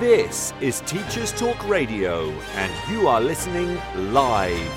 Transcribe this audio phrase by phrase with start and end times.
[0.00, 3.80] This is Teachers Talk Radio, and you are listening
[4.12, 4.70] live.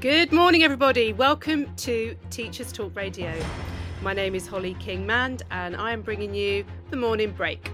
[0.00, 1.12] Good morning, everybody.
[1.12, 3.32] Welcome to Teachers Talk Radio.
[4.02, 7.70] My name is Holly King Mand, and I am bringing you the morning break.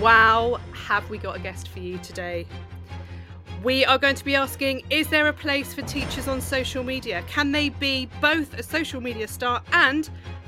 [0.00, 2.46] Wow, have we got a guest for you today?
[3.62, 7.22] We are going to be asking Is there a place for teachers on social media?
[7.28, 10.08] Can they be both a social media star and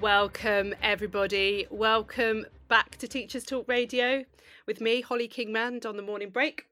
[0.00, 1.66] Welcome, everybody.
[1.68, 4.24] Welcome back to Teachers Talk Radio
[4.66, 6.64] with me, Holly Kingmand, on the morning break.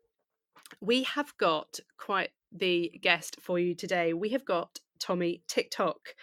[0.81, 4.15] We have got quite the guest for you today.
[4.15, 6.15] We have got Tommy TikTok.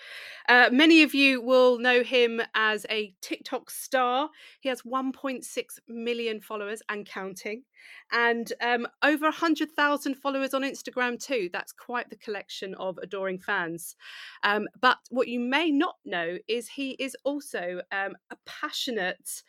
[0.48, 4.30] Uh, many of you will know him as a TikTok star.
[4.60, 5.44] He has 1.6
[5.88, 7.64] million followers and counting,
[8.12, 11.50] and um, over 100,000 followers on Instagram too.
[11.52, 13.96] That's quite the collection of adoring fans.
[14.44, 19.44] Um, but what you may not know is he is also um, a passionate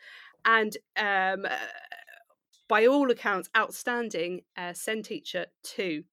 [0.45, 1.45] and um,
[2.67, 6.03] by all accounts, outstanding uh, SEND teacher too.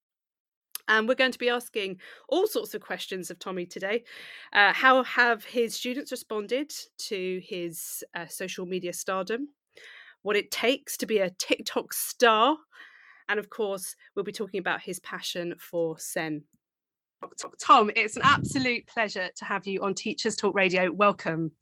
[0.88, 4.04] And we're going to be asking all sorts of questions of Tommy today.
[4.52, 9.48] Uh, how have his students responded to his uh, social media stardom?
[10.22, 12.56] What it takes to be a TikTok star?
[13.28, 16.42] And of course, we'll be talking about his passion for SEN.
[17.58, 20.92] Tom, it's an absolute pleasure to have you on Teachers Talk Radio.
[20.92, 21.52] Welcome.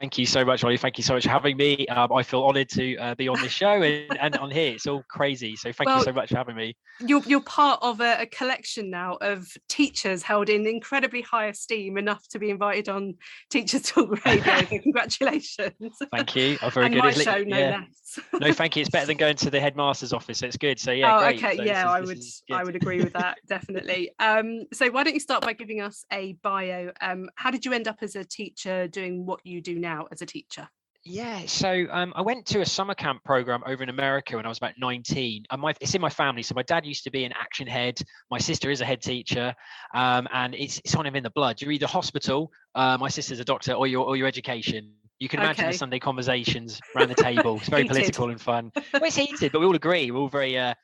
[0.00, 0.76] Thank you so much, Ollie.
[0.76, 1.84] Thank you so much for having me.
[1.88, 4.74] Um, I feel honoured to uh, be on this show and, and on here.
[4.74, 5.56] It's all crazy.
[5.56, 6.76] So thank well, you so much for having me.
[7.00, 11.98] You're, you're part of a, a, collection now of teachers held in incredibly high esteem
[11.98, 13.14] enough to be invited on
[13.50, 14.44] Teachers Talk Radio.
[14.44, 15.96] so congratulations.
[16.12, 16.58] Thank you.
[16.62, 17.02] Oh, very and good.
[17.02, 17.80] My show, no yeah.
[17.80, 18.20] less.
[18.40, 18.82] no, thank you.
[18.82, 20.38] It's better than going to the headmaster's office.
[20.38, 20.78] So it's good.
[20.78, 21.42] So yeah, oh, great.
[21.42, 21.56] okay.
[21.56, 24.12] So yeah, is, I would I would agree with that definitely.
[24.20, 26.92] Um, so why don't you start by giving us a bio?
[27.00, 30.22] Um, how did you end up as a teacher doing what you do now as
[30.22, 30.68] a teacher?
[31.04, 34.48] Yeah, so um, I went to a summer camp program over in America when I
[34.48, 35.46] was about 19.
[35.50, 36.42] And my, it's in my family.
[36.42, 37.98] So my dad used to be an action head.
[38.30, 39.54] My sister is a head teacher,
[39.94, 41.62] um, and it's it's on him in the blood.
[41.62, 44.92] You're either hospital, uh, my sister's a doctor, or your or your education.
[45.18, 45.72] You can imagine okay.
[45.72, 47.56] the Sunday conversations around the table.
[47.56, 48.70] It's very political and fun.
[48.92, 50.10] Well, it's heated, but we all agree.
[50.10, 50.58] We're all very.
[50.58, 50.74] Uh,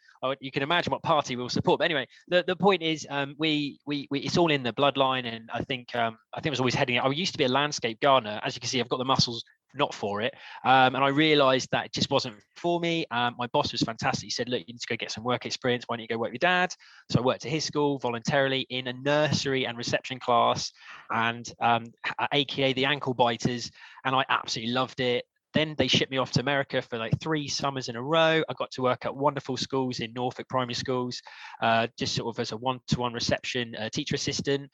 [0.40, 1.78] you can imagine what party we'll support.
[1.78, 5.26] But anyway, the, the point is, um, we, we we it's all in the bloodline,
[5.26, 6.98] and I think um, I think I was always heading.
[6.98, 8.40] I used to be a landscape gardener.
[8.42, 10.34] As you can see, I've got the muscles not for it.
[10.64, 13.04] Um, and I realized that it just wasn't for me.
[13.10, 14.24] Um, my boss was fantastic.
[14.24, 15.84] He said, Look, you need to go get some work experience.
[15.86, 16.72] Why don't you go work with your dad?
[17.10, 20.72] So I worked at his school voluntarily in a nursery and reception class
[21.10, 21.84] and um,
[22.32, 23.70] AKA the ankle biters.
[24.04, 25.24] And I absolutely loved it.
[25.54, 28.42] Then they shipped me off to America for like three summers in a row.
[28.48, 31.22] I got to work at wonderful schools in Norfolk primary schools,
[31.62, 34.70] uh, just sort of as a one to one reception uh, teacher assistant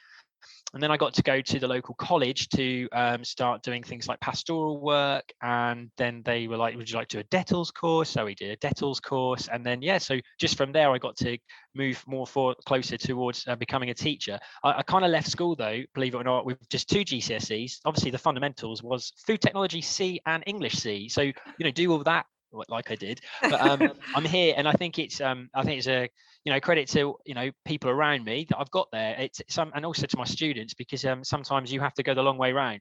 [0.72, 4.06] and then I got to go to the local college to um, start doing things
[4.06, 5.24] like pastoral work.
[5.42, 8.34] And then they were like, "Would you like to do a DTLLS course?" So we
[8.34, 11.38] did a DTLLS course, and then yeah, so just from there I got to
[11.74, 14.38] move more for closer towards uh, becoming a teacher.
[14.62, 17.80] I, I kind of left school though, believe it or not, with just two GCSEs.
[17.84, 21.08] Obviously, the fundamentals was food technology C and English C.
[21.08, 22.26] So you know, do all that
[22.68, 23.20] like I did.
[23.42, 26.08] But um, I'm here, and I think it's um, I think it's a
[26.44, 29.14] you know credit to you know people around me that I've got there.
[29.18, 32.22] It's some and also to my students because um, sometimes you have to go the
[32.22, 32.80] long way round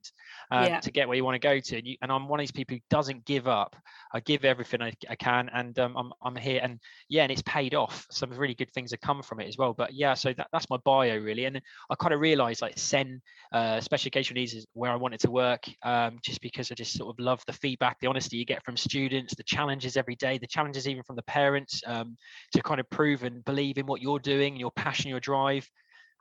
[0.52, 0.80] um, yeah.
[0.80, 1.78] to get where you want to go to.
[1.78, 3.76] And, you, and, I'm one of these people who doesn't give up.
[4.14, 6.80] I give everything I, I can, and um, I'm I'm here, and
[7.10, 8.08] yeah, and it's paid off.
[8.12, 9.74] Some really good things have come from it as well.
[9.74, 13.22] But yeah, so that, that's my bio really, and I kind of realised like SEN
[13.52, 16.94] uh, special education needs is where I wanted to work, um, just because I just
[16.94, 20.38] sort of love the feedback, the honesty you get from students, the challenges every day,
[20.38, 22.18] the challenges even from the parents um,
[22.54, 25.70] to kind of prove and believe in what you're doing, your passion, your drive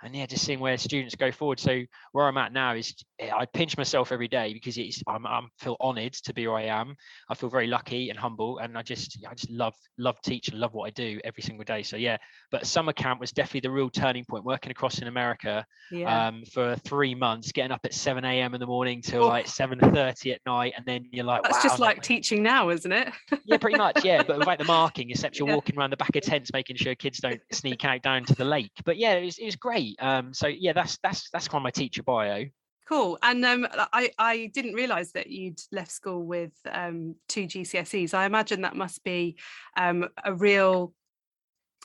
[0.03, 1.59] and yeah, just seeing where students go forward.
[1.59, 5.27] So where I'm at now is eh, I pinch myself every day because it's I'm,
[5.27, 6.95] I'm feel honoured to be where I am.
[7.29, 10.75] I feel very lucky and humble, and I just I just love love teaching, love
[10.75, 11.83] what I do every single day.
[11.83, 12.17] So yeah,
[12.51, 14.45] but summer camp was definitely the real turning point.
[14.45, 16.29] Working across in America yeah.
[16.29, 18.55] um, for three months, getting up at 7 a.m.
[18.55, 19.29] in the morning till oh.
[19.29, 22.93] like 7:30 at night, and then you're like, that's wow, just like teaching now, isn't
[22.93, 23.13] it?
[23.45, 24.05] yeah, pretty much.
[24.05, 25.55] Yeah, but without the marking, except you're yeah.
[25.55, 28.45] walking around the back of tents making sure kids don't sneak out down to the
[28.45, 28.73] lake.
[28.85, 31.65] But yeah, it was, it was great Um, so yeah, that's that's that's kind of
[31.65, 32.45] my teacher bio.
[32.89, 33.19] Cool.
[33.23, 38.15] And um, I, I didn't realise that you'd left school with um, two GCSEs.
[38.15, 39.37] I imagine that must be
[39.77, 40.95] um, a real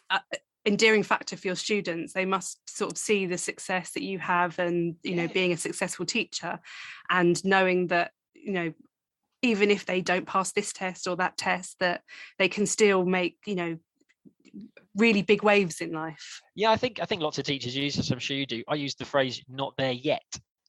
[0.09, 0.19] uh,
[0.65, 2.13] endearing factor for your students.
[2.13, 5.57] They must sort of see the success that you have and, you know, being a
[5.57, 6.59] successful teacher
[7.09, 8.73] and knowing that, you know,
[9.41, 12.01] even if they don't pass this test or that test, that
[12.39, 13.77] they can still make, you know,
[14.95, 16.41] really big waves in life.
[16.55, 18.11] Yeah, I think I think lots of teachers use this.
[18.11, 18.63] I'm sure you do.
[18.67, 20.23] I use the phrase "not there yet."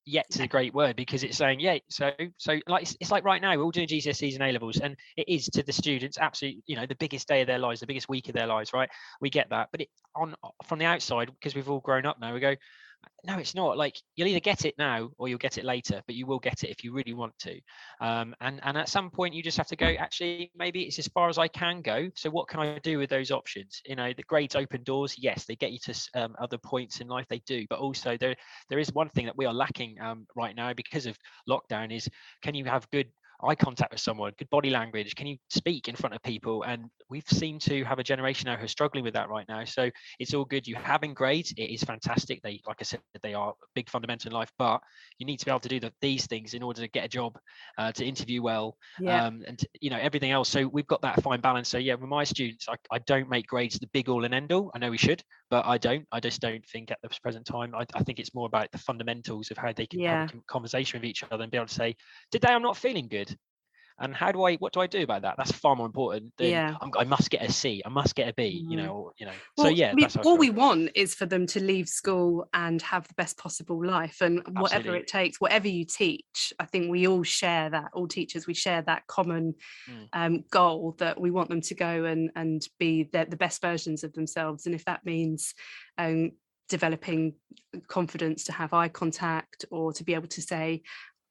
[0.07, 1.79] Yet is a great word because it's saying yeah.
[1.89, 4.79] So so like it's, it's like right now we're all doing GCSEs and A levels,
[4.79, 7.81] and it is to the students absolutely you know the biggest day of their lives,
[7.81, 8.91] the biggest week of their lives, right?
[9.23, 10.35] We get that, but it on
[10.67, 12.35] from the outside because we've all grown up now.
[12.35, 12.55] We go,
[13.25, 13.77] no it's not.
[13.77, 16.63] Like you'll either get it now or you'll get it later but you will get
[16.65, 17.59] it if you really want to.
[18.01, 21.09] Um, and and at some point you just have to go actually maybe it's as
[21.09, 22.09] far as i can go.
[22.15, 23.81] So what can i do with those options?
[23.87, 27.09] You know the grades open doors yes they get you to um, other points in
[27.09, 28.35] life they do but also there
[28.69, 31.17] there is one thing that we are lacking um, right now because of
[31.49, 32.09] lockdown is
[32.43, 33.09] can you have good
[33.47, 35.15] eye contact with someone, good body language.
[35.15, 36.63] Can you speak in front of people?
[36.63, 39.65] And we've seemed to have a generation now who's struggling with that right now.
[39.65, 40.67] So it's all good.
[40.67, 42.43] You having grades, it is fantastic.
[42.43, 44.81] They, like I said, they are big fundamental in life, but
[45.19, 47.09] you need to be able to do the, these things in order to get a
[47.09, 47.39] job,
[47.79, 49.27] uh, to interview well, yeah.
[49.27, 50.49] um, and to, you know everything else.
[50.49, 51.69] So we've got that fine balance.
[51.69, 54.53] So yeah, with my students, I, I don't make grades the big all and end
[54.53, 54.71] all.
[54.75, 56.07] I know we should, but I don't.
[56.13, 57.75] I just don't think at the present time.
[57.75, 60.21] I, I think it's more about the fundamentals of how they can yeah.
[60.21, 61.97] have a conversation with each other and be able to say,
[62.31, 63.34] today I'm not feeling good
[63.99, 66.49] and how do i what do i do about that that's far more important than
[66.49, 68.85] yeah i must get a c i must get a b you mm.
[68.85, 71.89] know you know well, so yeah we, all we want is for them to leave
[71.89, 74.63] school and have the best possible life and Absolutely.
[74.63, 78.55] whatever it takes whatever you teach i think we all share that all teachers we
[78.55, 79.55] share that common
[79.89, 80.09] mm.
[80.13, 84.03] um, goal that we want them to go and and be the, the best versions
[84.03, 85.55] of themselves and if that means
[85.99, 86.33] um,
[86.69, 87.35] developing
[87.89, 90.83] confidence to have eye contact or to be able to say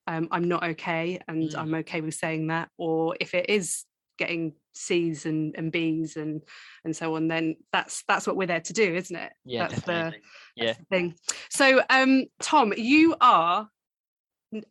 [0.07, 1.57] um, I'm not okay and mm.
[1.57, 2.69] I'm okay with saying that.
[2.77, 3.85] Or if it is
[4.17, 6.41] getting C's and, and B's and
[6.83, 9.31] and so on, then that's that's what we're there to do, isn't it?
[9.45, 10.21] Yeah, that's definitely.
[10.57, 10.73] the, yeah.
[10.73, 11.15] The thing.
[11.50, 13.69] So um Tom, you are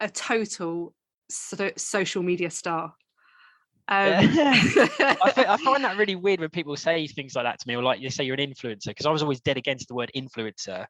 [0.00, 0.94] a total
[1.31, 2.94] so- social media star.
[3.88, 7.75] Um, I, I, find that really weird when people say things like that to me,
[7.75, 10.11] or like you say you're an influencer, because I was always dead against the word
[10.17, 10.87] influencer.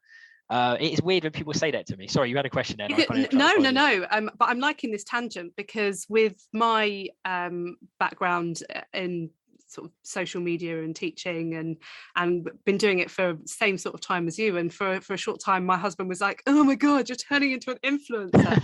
[0.53, 2.07] Uh, it's weird when people say that to me.
[2.07, 2.87] Sorry, you had a question there.
[3.33, 4.05] no, no, no.
[4.11, 9.31] Um, but I'm liking this tangent because with my um, background uh, in
[9.65, 11.77] sort of social media and teaching and
[12.15, 15.17] and been doing it for same sort of time as you and for for a
[15.17, 18.61] short time my husband was like oh my god you're turning into an influencer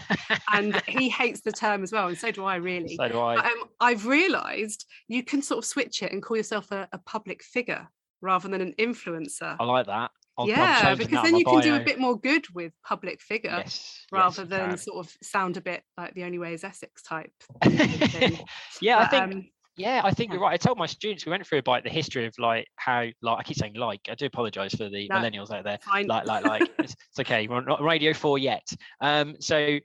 [0.53, 3.37] and he hates the term as well and so do I really so do I
[3.37, 7.41] um, I've realized you can sort of switch it and call yourself a, a public
[7.41, 7.87] figure
[8.21, 11.81] rather than an influencer I like that I'll, yeah, because then you can do a
[11.81, 15.83] bit more good with public figure yes, rather yes, than sort of sound a bit
[15.97, 17.33] like the only way is Essex type.
[17.69, 18.39] yeah,
[18.81, 19.35] but, I think.
[19.35, 20.35] Um, yeah, I think yeah.
[20.35, 20.53] you're right.
[20.53, 23.43] I told my students we went through about the history of like how like I
[23.43, 25.79] keep saying like I do apologize for the no, millennials out there.
[25.83, 26.07] Fine.
[26.07, 27.47] Like like like it's, it's okay.
[27.47, 28.67] We're not radio four yet.
[29.01, 29.79] Um, so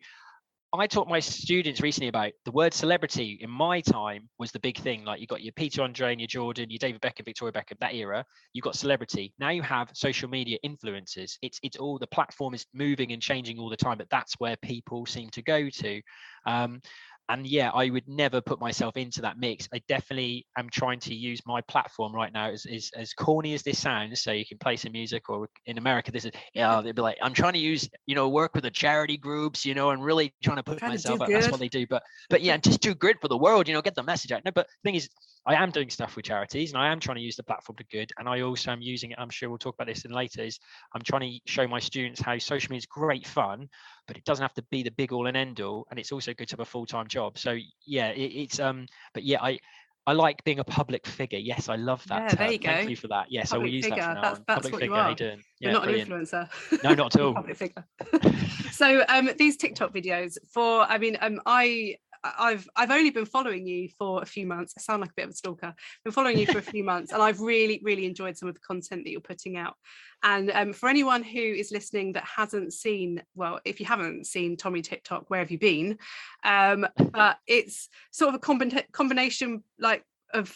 [0.81, 4.77] I taught my students recently about the word celebrity in my time was the big
[4.79, 5.05] thing.
[5.05, 7.95] Like you got your Peter Andre and your Jordan, your David Beckham, Victoria Beckham, that
[7.95, 8.25] era.
[8.53, 9.33] You got celebrity.
[9.39, 11.39] Now you have social media influencers.
[11.43, 14.57] It's it's all the platform is moving and changing all the time, but that's where
[14.57, 16.03] people seem to go to.
[16.47, 16.81] Um,
[17.29, 19.69] and yeah, I would never put myself into that mix.
[19.73, 23.63] I definitely am trying to use my platform right now as, as, as corny as
[23.63, 24.21] this sounds.
[24.23, 27.17] So you can play some music or in America, this is, yeah, they'd be like,
[27.23, 30.35] I'm trying to use, you know, work with the charity groups, you know, and really
[30.43, 31.31] trying to put myself to out.
[31.31, 31.87] That's what they do.
[31.89, 34.45] But, but yeah, just do good for the world, you know, get the message out.
[34.45, 35.09] No, but the thing is,
[35.47, 37.85] I am doing stuff with charities and I am trying to use the platform to
[37.85, 38.11] good.
[38.19, 39.19] And I also am using it.
[39.19, 40.43] I'm sure we'll talk about this in later.
[40.43, 40.59] Is
[40.95, 43.69] I'm trying to show my students how social media is great fun,
[44.07, 45.87] but it doesn't have to be the big all and end all.
[45.91, 47.39] And it's also good to have a full time job.
[47.39, 48.87] So yeah, it, it's um.
[49.13, 49.59] But yeah, I
[50.07, 51.39] I like being a public figure.
[51.39, 52.31] Yes, I love that.
[52.31, 52.69] Yeah, there you go.
[52.69, 53.27] Thank you for that.
[53.31, 54.03] Yes, public I will use figure.
[54.03, 54.23] that.
[54.23, 54.97] That's, that's public what figure.
[54.97, 55.15] You are.
[55.15, 55.43] Doing?
[55.61, 56.13] Yeah, not brilliant.
[56.13, 56.83] an influencer.
[56.85, 57.35] No, not at all.
[57.35, 57.87] public figure.
[58.71, 61.97] so um, these TikTok videos for, I mean, um, I
[62.39, 64.75] I've I've only been following you for a few months.
[64.77, 65.75] I sound like a bit of a stalker.
[66.05, 68.61] Been following you for a few months, and I've really really enjoyed some of the
[68.61, 69.75] content that you're putting out.
[70.23, 74.57] And um, for anyone who is listening that hasn't seen, well, if you haven't seen
[74.57, 75.99] Tommy TikTok, where have you been?
[76.43, 80.03] Um, but it's sort of a combination like
[80.33, 80.55] of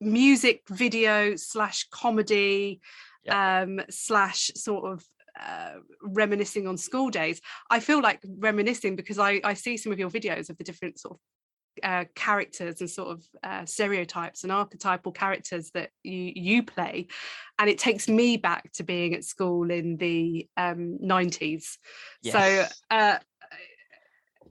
[0.00, 2.80] music video slash comedy
[3.28, 5.04] um, slash sort of
[5.40, 7.40] uh, reminiscing on school days.
[7.70, 10.98] I feel like reminiscing because I, I see some of your videos of the different
[10.98, 11.20] sort of
[11.82, 17.06] uh, characters and sort of uh, stereotypes and archetypal characters that you you play
[17.58, 21.78] and it takes me back to being at school in the um, 90s
[22.22, 22.32] yes.
[22.32, 23.18] so uh,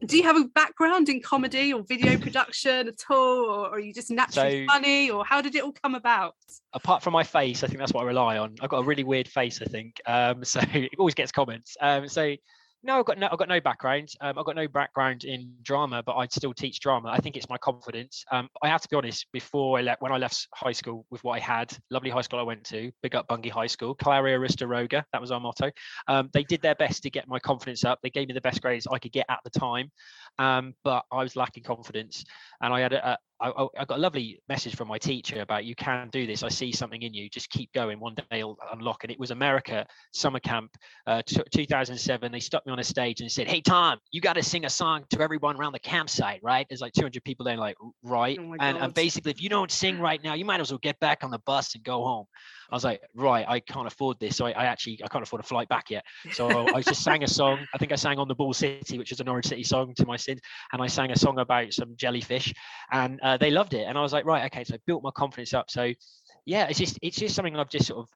[0.05, 3.93] do you have a background in comedy or video production at all or, are you
[3.93, 6.35] just naturally so, funny or how did it all come about?
[6.73, 8.55] Apart from my face i think that's what i rely on.
[8.61, 10.01] I've got a really weird face i think.
[10.05, 11.75] Um, so it always gets comments.
[11.81, 12.35] Um, so
[12.81, 14.09] no, I've got no, I've got no background.
[14.21, 17.09] Um, I've got no background in drama, but I still teach drama.
[17.09, 18.23] I think it's my confidence.
[18.31, 19.25] Um, I have to be honest.
[19.33, 22.39] Before I left, when I left high school with what I had, lovely high school
[22.39, 25.71] I went to, big up Bungay High School, Claria Arista Roga, that was our motto.
[26.07, 27.99] Um, they did their best to get my confidence up.
[28.01, 29.91] They gave me the best grades I could get at the time,
[30.39, 32.23] um, but I was lacking confidence,
[32.61, 35.75] and I had a, I, I, got a lovely message from my teacher about you
[35.75, 36.43] can do this.
[36.43, 37.29] I see something in you.
[37.29, 37.99] Just keep going.
[37.99, 39.03] One day it'll unlock.
[39.03, 40.71] And it was America summer camp,
[41.07, 42.31] uh, t- 2007.
[42.31, 44.69] They stuck me on a stage and said, "Hey Tom, you got to sing a
[44.69, 47.57] song to everyone around the campsite, right?" There's like 200 people there.
[47.57, 48.37] Like, right.
[48.39, 50.97] Oh and, and basically, if you don't sing right now, you might as well get
[51.01, 52.25] back on the bus and go home.
[52.71, 54.37] I was like, right, I can't afford this.
[54.37, 56.03] So I, I actually I can't afford a flight back yet.
[56.31, 57.59] So I just sang a song.
[57.73, 60.05] I think I sang on the Ball City, which is a Norwich City song to
[60.05, 60.41] my sins,
[60.73, 62.53] and I sang a song about some jellyfish,
[62.91, 63.85] and uh, they loved it.
[63.87, 64.63] And I was like, right, okay.
[64.63, 65.69] So I built my confidence up.
[65.69, 65.91] So
[66.45, 68.09] yeah, it's just it's just something I've just sort of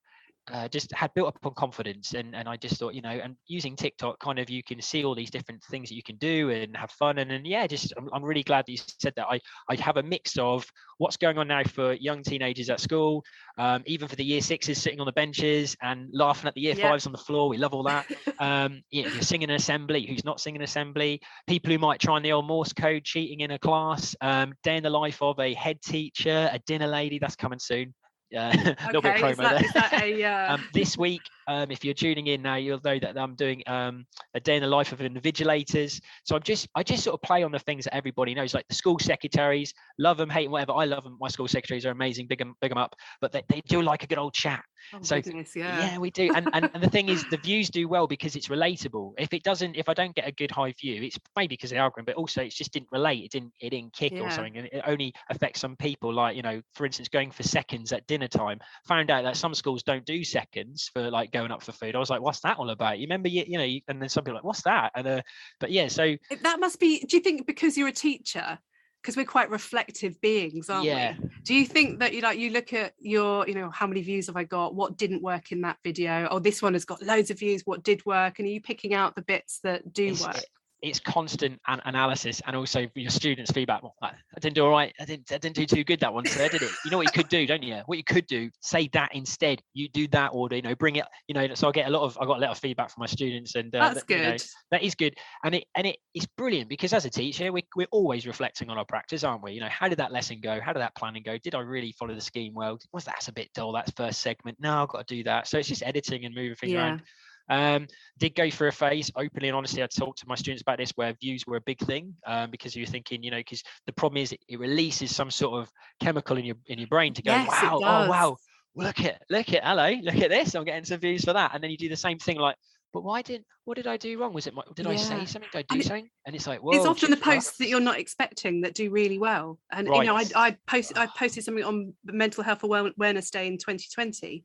[0.52, 3.36] uh, just had built up on confidence and, and I just thought you know and
[3.48, 6.50] using TikTok kind of you can see all these different things that you can do
[6.50, 9.28] and have fun and, and yeah just I'm, I'm really glad that you said that.
[9.30, 10.66] I I have a mix of
[10.98, 13.24] what's going on now for young teenagers at school
[13.58, 16.76] um, even for the year sixes sitting on the benches and laughing at the year
[16.76, 16.90] yeah.
[16.90, 17.50] fives on the floor.
[17.50, 18.06] We love all that.
[18.40, 21.22] Um, you know, you're singing an assembly who's not singing assembly?
[21.48, 24.84] People who might try the old Morse code cheating in a class um, day in
[24.84, 27.94] the life of a head teacher a dinner lady that's coming soon
[28.36, 29.66] uh, a little bit promo is that, there.
[29.66, 30.54] Is that a, uh...
[30.56, 34.06] um, this week, um, if you're tuning in now, you'll know that I'm doing um,
[34.34, 36.02] a day in the life of invigilators.
[36.24, 38.68] So I'm just, I just sort of play on the things that everybody knows, like
[38.68, 40.74] the school secretaries, love them, hate them, whatever.
[40.74, 41.18] I love them.
[41.20, 42.96] My school secretaries are amazing, big them, big them up.
[43.22, 44.64] But they, they do like a good old chat.
[44.94, 45.94] Oh, so goodness, yeah.
[45.94, 46.32] yeah, we do.
[46.36, 49.14] And, and and the thing is, the views do well because it's relatable.
[49.18, 51.76] If it doesn't, if I don't get a good high view, it's maybe because of
[51.76, 53.24] the algorithm, but also it just didn't relate.
[53.24, 54.22] It didn't, it didn't kick yeah.
[54.22, 56.14] or something, and it only affects some people.
[56.14, 58.60] Like you know, for instance, going for seconds at dinner time.
[58.88, 61.96] Found out that some schools don't do seconds for like going up for food.
[61.96, 63.00] I was like, what's that all about?
[63.00, 64.92] You remember, you, you know, and then some people like, what's that?
[64.96, 65.22] And uh,
[65.60, 67.00] but yeah, so that must be.
[67.00, 68.60] Do you think because you're a teacher?
[69.02, 71.16] because we're quite reflective beings aren't yeah.
[71.22, 74.02] we do you think that you like you look at your you know how many
[74.02, 77.02] views have i got what didn't work in that video oh this one has got
[77.04, 80.08] loads of views what did work and are you picking out the bits that do
[80.08, 80.40] it's, work
[80.84, 83.82] it's constant an- analysis and also your students' feedback.
[83.82, 84.94] Well, I didn't do all right.
[85.00, 85.32] I didn't.
[85.32, 86.72] I didn't do too good that one today, did it?
[86.84, 87.82] You know what you could do, don't you?
[87.86, 89.62] What you could do, say that instead.
[89.74, 90.58] You do that order.
[90.58, 91.06] You know, bring it.
[91.28, 92.18] You know, so I get a lot of.
[92.20, 94.20] I got a lot of feedback from my students, and uh, that's good.
[94.20, 94.38] You know,
[94.72, 97.88] that is good, and it and it is brilliant because as a teacher, we we're
[97.92, 99.54] always reflecting on our practice, aren't we?
[99.54, 100.60] You know, how did that lesson go?
[100.60, 101.38] How did that planning go?
[101.38, 102.78] Did I really follow the scheme well?
[102.92, 103.72] Was that a bit dull?
[103.72, 104.58] That's first segment.
[104.60, 105.48] No, I've got to do that.
[105.48, 106.80] So it's just editing and moving things yeah.
[106.80, 107.04] around.
[107.50, 107.88] Um,
[108.20, 110.92] did go through a phase, openly and honestly, I talked to my students about this,
[110.92, 114.22] where views were a big thing um, because you're thinking, you know, because the problem
[114.22, 115.70] is it, releases some sort of
[116.00, 118.38] chemical in your in your brain to go, yes, wow, oh wow,
[118.76, 121.64] look at look at hello, look at this, I'm getting some views for that, and
[121.64, 122.56] then you do the same thing like.
[122.94, 124.34] But why didn't what did I do wrong?
[124.34, 124.92] Was it my, did yeah.
[124.92, 125.50] I say something?
[125.52, 126.10] Did I do and something?
[126.26, 129.18] And it's like, well, it's often the posts that you're not expecting that do really
[129.18, 129.58] well.
[129.72, 130.00] And right.
[130.00, 134.44] you know, I, I posted I posted something on Mental Health Awareness Day in 2020,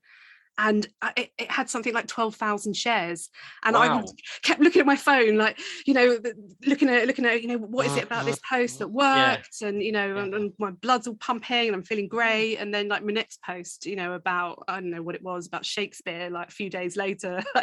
[0.59, 3.31] and uh, it, it, had something like 12,000 shares
[3.65, 4.01] and wow.
[4.01, 4.05] I
[4.43, 6.19] kept looking at my phone like you know
[6.67, 9.69] looking at looking at you know what is it about this post that worked yeah.
[9.69, 10.23] and you know yeah.
[10.23, 12.17] and, and, my blood's all pumping and I'm feeling mm-hmm.
[12.17, 15.23] great and then like my next post you know about I don't know what it
[15.23, 17.63] was about Shakespeare like a few days later you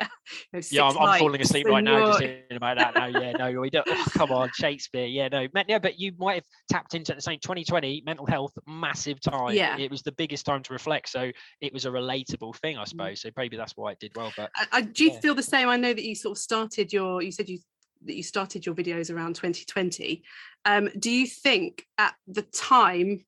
[0.53, 3.59] know, yeah I'm, I'm, falling asleep right now just thinking about that now yeah no
[3.59, 7.13] we don't oh, come on Shakespeare yeah no yeah but you might have tapped into
[7.13, 11.09] the same 2020 mental health massive time yeah it was the biggest time to reflect
[11.09, 12.89] so it was a relatable thing I Mm.
[12.89, 13.21] suppose.
[13.21, 14.31] So maybe that's why it did well.
[14.35, 15.19] But I, I, do you yeah.
[15.19, 15.69] feel the same?
[15.69, 17.21] I know that you sort of started your.
[17.21, 17.59] You said you
[18.05, 20.23] that you started your videos around 2020.
[20.65, 23.25] Um, do you think at the time,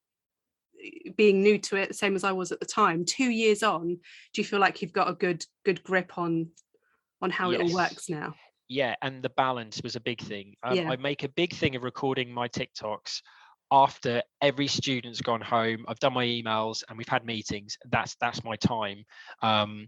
[1.15, 3.87] being new to it, the same as I was at the time, two years on,
[3.87, 6.49] do you feel like you've got a good good grip on
[7.21, 7.61] on how yes.
[7.61, 8.35] it all works now?
[8.69, 10.55] Yeah, and the balance was a big thing.
[10.61, 10.89] Um, yeah.
[10.89, 13.21] I make a big thing of recording my TikToks
[13.71, 18.43] after every student's gone home i've done my emails and we've had meetings that's that's
[18.43, 19.03] my time.
[19.41, 19.87] Um,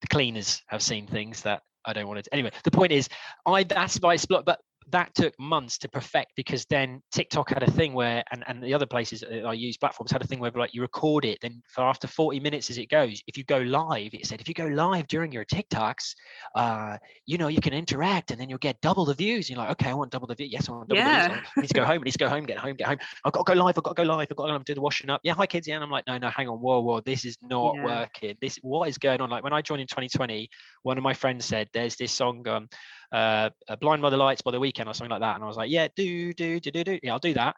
[0.00, 3.08] the cleaners have seen things that i don't want to anyway the point is
[3.46, 4.60] i that's my split but
[4.92, 8.72] that took months to perfect because then TikTok had a thing where, and, and the
[8.74, 11.62] other places that I use platforms had a thing where like you record it, then
[11.68, 14.54] for after 40 minutes as it goes, if you go live, it said if you
[14.54, 16.14] go live during your TikToks,
[16.54, 19.48] uh, you know, you can interact and then you'll get double the views.
[19.50, 20.52] You're like, okay, I want double the views.
[20.52, 21.28] Yes, I want double Yeah.
[21.28, 21.42] the views.
[21.56, 22.00] I need to go home.
[22.00, 22.98] I need to go home, get home, get home.
[23.24, 23.78] I've got to go live.
[23.78, 24.28] I've got to go live.
[24.30, 25.20] I've got to do the washing up.
[25.24, 25.66] Yeah, hi kids.
[25.66, 27.84] Yeah, and I'm like, no, no, hang on, whoa, whoa, this is not Yeah.
[27.84, 28.36] working.
[28.40, 29.30] This, what is going on?
[29.30, 30.48] Like when I joined in 2020,
[30.82, 32.68] one of my friends said, there's this song, um,
[33.12, 33.50] uh,
[33.80, 35.34] Blind by the Lights by the Weeknd or something like that.
[35.34, 36.98] And I was like, yeah, do, do, do, do, do.
[37.02, 37.54] Yeah, I'll do that.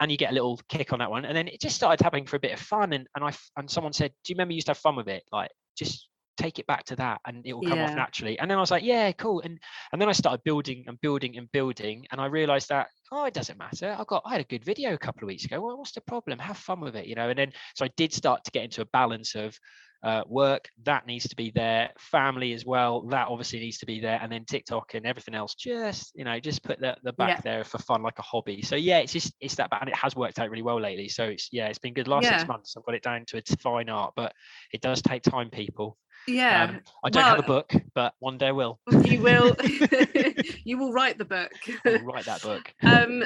[0.00, 1.24] And you get a little kick on that one.
[1.24, 2.92] And then it just started happening for a bit of fun.
[2.92, 5.08] And, and I, and someone said, do you remember you used to have fun with
[5.08, 5.22] it?
[5.32, 8.38] Like, just take it back to that and it will come off naturally.
[8.38, 9.40] And then I was like, yeah, cool.
[9.40, 9.58] And,
[9.92, 12.06] and then I started building and building and building.
[12.12, 13.96] And I realized that, oh, it doesn't matter.
[13.98, 15.62] I got, I had a good video a couple of weeks ago.
[15.62, 16.38] Well, what's the problem?
[16.40, 17.30] Have fun with it, you know?
[17.30, 19.58] And then, so I did start to get into a balance of,
[20.02, 24.00] uh, work that needs to be there family as well that obviously needs to be
[24.00, 27.28] there and then tiktok and everything else just you know just put the, the back
[27.28, 27.40] Yeah.
[27.42, 30.14] there for fun like a hobby so yeah it's just it's that and it has
[30.14, 32.36] worked out really well lately so it's yeah it's been good last Yeah.
[32.36, 34.32] six months i've got it down to a fine art but
[34.72, 36.64] it does take time people Yeah.
[36.64, 39.56] um, i don't have a book but one day I will you will
[40.64, 41.52] you will write the book.
[41.84, 43.24] Write that book um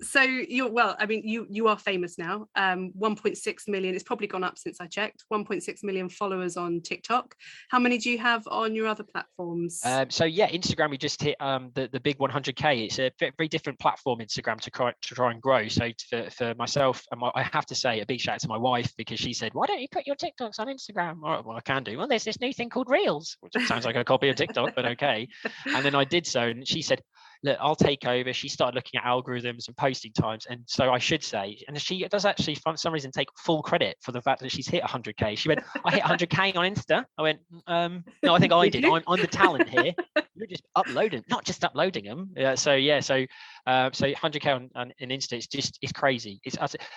[0.00, 4.26] so you're well i mean you you are famous now um 1.6 million it's probably
[4.26, 7.34] gone up since i checked 1.6 million followers on tiktok
[7.70, 11.22] how many do you have on your other platforms Um, so yeah, Instagram we just
[11.22, 12.84] hit um, the the big 100k.
[12.86, 15.68] It's a very different platform, Instagram, to try, to try and grow.
[15.68, 18.48] So for, for myself, and my, I have to say a big shout out to
[18.48, 21.60] my wife because she said, "Why don't you put your TikToks on Instagram?" Well, I
[21.60, 21.98] can do.
[21.98, 24.86] Well, there's this new thing called Reels, which sounds like a copy of TikTok, but
[24.86, 25.28] okay.
[25.66, 27.02] And then I did so, and she said,
[27.42, 30.98] "Look, I'll take over." She started looking at algorithms and posting times, and so I
[30.98, 34.40] should say, and she does actually, for some reason, take full credit for the fact
[34.40, 35.36] that she's hit 100k.
[35.36, 38.84] She went, "I hit 100k on Insta." I went, um, "No, I think I Did.
[38.84, 39.92] I'm, I'm the talent here."
[40.34, 42.30] you're just uploading, not just uploading them.
[42.36, 42.54] Yeah.
[42.54, 43.00] So yeah.
[43.00, 43.24] So
[43.66, 46.40] uh, so 100k on, on, on Insta, it's just it's crazy.
[46.44, 46.56] It's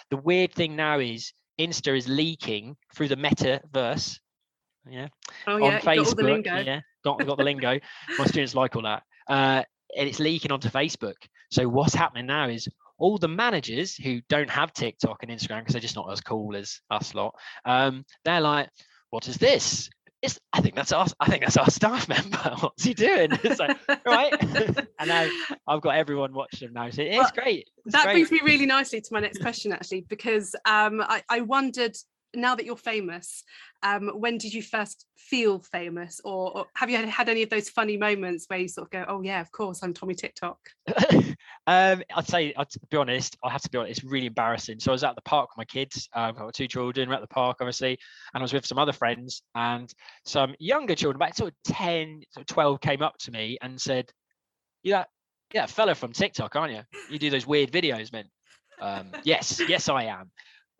[0.09, 4.17] the weird thing now is Insta is leaking through the metaverse.
[4.87, 5.07] Yeah.
[5.47, 6.23] oh on yeah got the Facebook.
[6.23, 6.81] lingo Yeah.
[7.03, 7.79] Got got the lingo.
[8.17, 9.03] My students like all that.
[9.27, 9.63] Uh,
[9.97, 11.15] and it's leaking onto Facebook.
[11.51, 15.73] So what's happening now is all the managers who don't have TikTok and Instagram because
[15.73, 17.35] they're just not as cool as us lot.
[17.65, 18.69] Um, they're like,
[19.09, 19.89] "What is this?"
[20.21, 21.05] It's, I think that's our.
[21.19, 22.55] I think that's our staff member.
[22.61, 23.29] What's he doing?
[23.43, 24.33] It's like, right.
[24.99, 25.27] and now
[25.67, 26.89] I've got everyone watching them now.
[26.89, 27.69] So it's Well, great.
[27.85, 28.13] It's that great.
[28.13, 31.95] brings me really nicely to my next question actually because um I, I wondered
[32.35, 33.43] now that you're famous
[33.83, 37.69] um when did you first feel famous or, or have you had, any of those
[37.69, 40.57] funny moments where you sort of go oh yeah of course i'm tommy tiktok
[41.67, 44.79] um, I'd say, I'd be honest, I have to be honest, it's really embarrassing.
[44.79, 46.07] So I was at the park with my kids.
[46.13, 47.09] Um, I've got two children.
[47.09, 47.97] We're at the park, obviously,
[48.33, 49.91] and I was with some other friends, and
[50.25, 53.81] some younger children, about sort of 10, sort of 12, came up to me and
[53.81, 54.11] said,
[54.83, 55.03] "You "Yeah,
[55.53, 56.81] yeah, fella from TikTok, aren't you?
[57.09, 58.29] You do those weird videos, man."
[58.79, 60.31] Um, yes, yes, I am.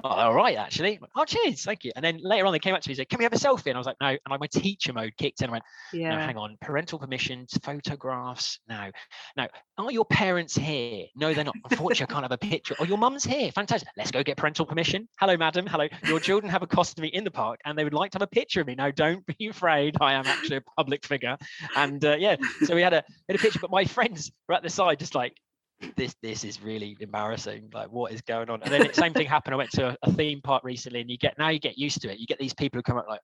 [0.03, 0.99] Oh, all right, actually.
[1.15, 1.91] Oh, cheers, thank you.
[1.95, 3.37] And then later on, they came up to me and said, "Can we have a
[3.37, 5.49] selfie?" And I was like, "No." And like my teacher mode kicked in.
[5.49, 6.57] I went, no, yeah hang on.
[6.61, 8.59] Parental permissions, photographs.
[8.67, 8.91] No,
[9.37, 9.47] no.
[9.77, 11.05] Are your parents here?
[11.15, 11.55] No, they're not.
[11.69, 12.75] Unfortunately, I can't have a picture.
[12.79, 13.51] Oh, your mum's here.
[13.51, 13.89] Fantastic.
[13.97, 15.07] Let's go get parental permission.
[15.19, 15.65] Hello, madam.
[15.65, 15.87] Hello.
[16.05, 18.27] Your children have accosted me in the park and they would like to have a
[18.27, 18.75] picture of me.
[18.75, 19.95] No, don't be afraid.
[20.01, 21.37] I am actually a public figure.
[21.75, 24.55] And uh, yeah, so we had a, we had a picture, but my friends were
[24.55, 25.37] at the side just like,
[25.97, 29.27] this this is really embarrassing like what is going on and then it, same thing
[29.27, 31.77] happened i went to a, a theme park recently and you get now you get
[31.77, 33.19] used to it you get these people who come up like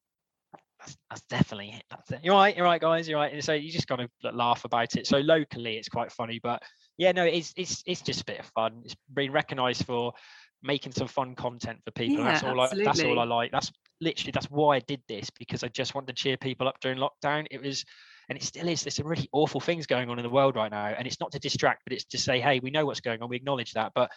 [0.82, 1.84] that's, that's definitely it.
[1.90, 2.20] That's it.
[2.24, 2.56] You're right.
[2.56, 3.08] You're right, guys.
[3.08, 3.32] You're right.
[3.32, 5.06] And so you just kind of laugh about it.
[5.08, 6.62] So locally, it's quite funny, but
[6.98, 8.82] yeah, no, it's it's it's just a bit of fun.
[8.84, 10.14] It's been recognised for
[10.64, 12.18] making some fun content for people.
[12.18, 12.62] and that's Yeah, all.
[12.62, 13.52] I, that's all I like.
[13.52, 16.80] That's literally that's why I did this because I just wanted to cheer people up
[16.82, 17.46] during lockdown.
[17.52, 17.86] It was.
[18.32, 18.82] And it still is.
[18.82, 21.34] There's some really awful things going on in the world right now, and it's not
[21.34, 23.28] to distract, but it's to say, "Hey, we know what's going on.
[23.28, 24.10] We acknowledge that." But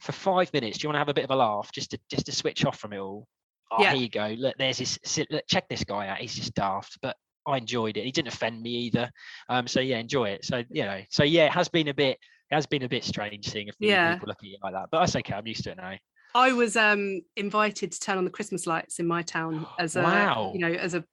[0.00, 1.98] for five minutes, do you want to have a bit of a laugh, just to
[2.10, 3.28] just to switch off from it all?
[3.70, 3.90] Oh, Yeah.
[3.92, 4.34] here you go.
[4.38, 4.98] Look, there's this.
[5.28, 6.16] Look, check this guy out.
[6.16, 7.14] He's just daft, but
[7.46, 8.06] I enjoyed it.
[8.06, 9.10] He didn't offend me either.
[9.50, 10.46] Um, so yeah, enjoy it.
[10.46, 12.18] So you know, so yeah, it has been a bit.
[12.50, 14.14] It has been a bit strange seeing a few Yeah.
[14.14, 15.34] people look at you like that, but that's okay.
[15.34, 15.98] I'm used to it now.
[16.34, 20.02] I was um invited to turn on the Christmas lights in my town as a
[20.02, 20.52] Wow.
[20.54, 21.04] you know as a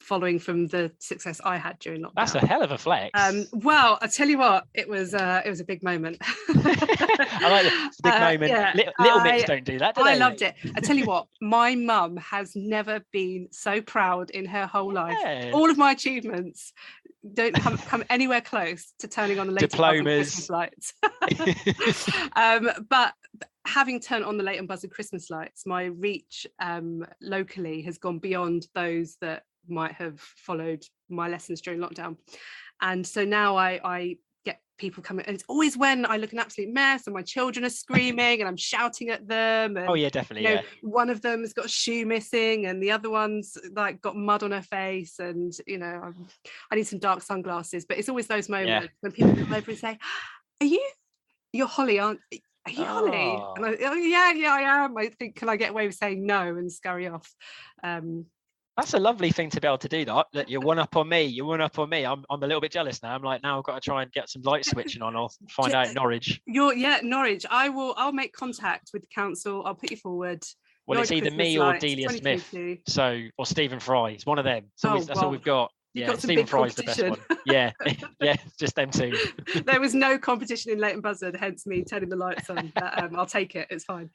[0.00, 2.12] following from the success I had during lockdown.
[2.16, 3.10] That's a hell of a flex.
[3.20, 6.18] um well I tell you what it was uh it was a big moment.
[6.48, 8.50] I like the, big Uh, moment.
[8.52, 9.94] yeah, Little, little I- don't do that.
[9.94, 10.54] Do I they, loved mate?
[10.64, 10.72] it.
[10.76, 15.16] I tell you what, my mum has never been so proud in her whole life.
[15.20, 15.50] Yeah.
[15.54, 16.72] All of my achievements
[17.34, 20.50] don't come, come anywhere close to turning on the Christmas Diplomas.
[20.50, 20.92] lights.
[22.36, 23.14] um, but
[23.66, 28.66] having turned on the Leighton Buzzard Christmas lights, my reach um, locally has gone beyond
[28.74, 32.16] those that might have followed my lessons during lockdown.
[32.80, 36.38] And so now I, I get people coming and it's always when I look an
[36.38, 40.08] absolute mess and my children are screaming and I'm shouting at them and Oh yeah,
[40.08, 40.48] definitely.
[40.48, 40.68] you know, yeah.
[40.82, 44.52] one of them's got a shoe missing and the other one's like got mud on
[44.52, 46.26] her face and you know I'm,
[46.70, 49.80] I need some dark sunglasses but it's always those moments when people come over and
[49.80, 49.98] say
[50.60, 50.86] are you
[51.52, 52.20] you're Holly aren't
[52.66, 55.70] are you Holly and I, oh yeah yeah I am I think can I get
[55.70, 57.34] away with saying no and scurry off
[57.82, 58.26] um
[58.76, 60.04] That's a lovely thing to be able to do.
[60.04, 61.22] That that you're one up on me.
[61.24, 62.04] You're one up on me.
[62.04, 63.14] I'm I'm a little bit jealous now.
[63.14, 65.74] I'm like now I've got to try and get some light switching on or find
[65.74, 66.40] out Norwich.
[66.46, 70.44] you're yeah Norwich I will I'll make contact with the council I'll put you forward
[70.86, 72.54] Well, it's either Christmas me or lights, Delia Smith.
[72.86, 74.10] So or Stephen Fry.
[74.10, 74.64] It's one of them.
[74.76, 75.72] So Oh, that's all we've got.
[75.96, 77.10] Yeah, got some Stephen big Fry's the best one.
[77.16, 77.38] competition.
[77.46, 77.72] Yeah,
[78.20, 79.16] yeah, just them two.
[79.64, 82.72] there was no competition in Leighton Buzzard, hence me turning the lights on.
[82.74, 84.10] But um, I'll take it, it's fine.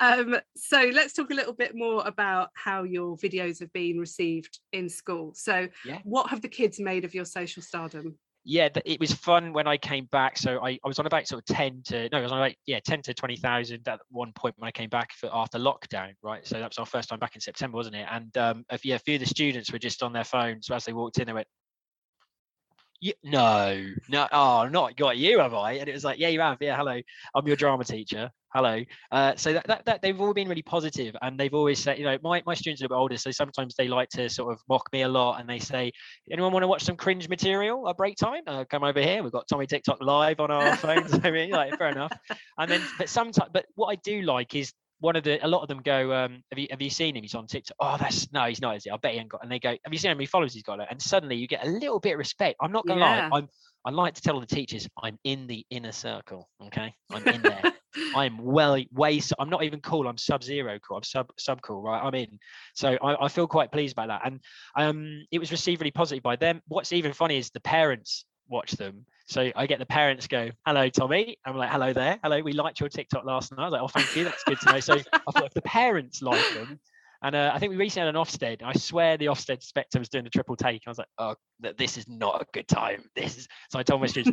[0.00, 4.60] Um, so let's talk a little bit more about how your videos have been received
[4.72, 5.32] in school.
[5.34, 5.98] So, Yeah.
[6.04, 8.16] what have the kids made of your social stardom?
[8.44, 10.36] Yeah, it was fun when I came back.
[10.36, 12.58] So I, I was on about sort of 10 to, no, I was on like,
[12.66, 16.46] yeah, 10 to 20,000 at one point when I came back for, after lockdown, right?
[16.46, 18.06] So that was our first time back in September, wasn't it?
[18.10, 20.66] And um, a, few, a few of the students were just on their phones.
[20.66, 21.46] So as they walked in, they went,
[23.00, 25.72] "You- no, no, oh, not got you, have I?
[25.72, 26.58] And it was like, yeah, you have.
[26.60, 27.00] Yeah, hello.
[27.34, 28.30] I'm your drama teacher.
[28.54, 28.80] Hello.
[29.10, 32.04] Uh, so that, that, that they've all been really positive and they've always said, you
[32.04, 34.60] know, my, my students are a bit older, so sometimes they like to sort of
[34.68, 35.90] mock me a lot and they say,
[36.30, 38.42] anyone want to watch some cringe material at break time?
[38.46, 39.24] Uh, come over here.
[39.24, 41.12] We've got Tommy TikTok live on our phones.
[41.24, 42.12] I mean, like, fair enough.
[42.56, 44.72] And then, but sometimes, but what I do like is
[45.04, 47.22] one of the, a lot of them go, um, have you, have you seen him?
[47.22, 47.76] He's on TikTok.
[47.78, 48.90] Oh, that's, no, he's not, is he?
[48.90, 50.62] I bet he ain't got, and they go, have you seen how many followers he's
[50.62, 50.80] got?
[50.90, 52.56] And suddenly you get a little bit of respect.
[52.62, 53.28] I'm not going to Yeah.
[53.28, 53.36] lie.
[53.38, 53.48] I'm,
[53.84, 56.48] I like to tell the teachers, I'm in the inner circle.
[56.68, 56.94] Okay.
[57.12, 57.62] I'm in there.
[58.14, 60.08] I'm well way I'm not even cool.
[60.08, 60.96] I'm sub zero cool.
[60.96, 62.02] I'm sub sub cool, right?
[62.02, 62.38] I'm in.
[62.74, 64.22] So I, I feel quite pleased by that.
[64.24, 64.40] And
[64.76, 66.62] um it was received really positive by them.
[66.66, 69.06] What's even funny is the parents watch them.
[69.26, 71.38] So I get the parents go, Hello, Tommy.
[71.44, 72.18] I'm like, Hello there.
[72.22, 73.60] Hello, we liked your TikTok last night.
[73.60, 74.24] I was like, Oh, thank you.
[74.24, 74.80] That's good to know.
[74.80, 76.78] So I thought if the parents like them,
[77.22, 78.62] and uh, I think we recently had an Ofsted.
[78.62, 80.82] I swear the Ofsted Inspector was doing a triple take.
[80.86, 83.04] I was like, oh, th- this is not a good time.
[83.16, 84.30] This is so I told my students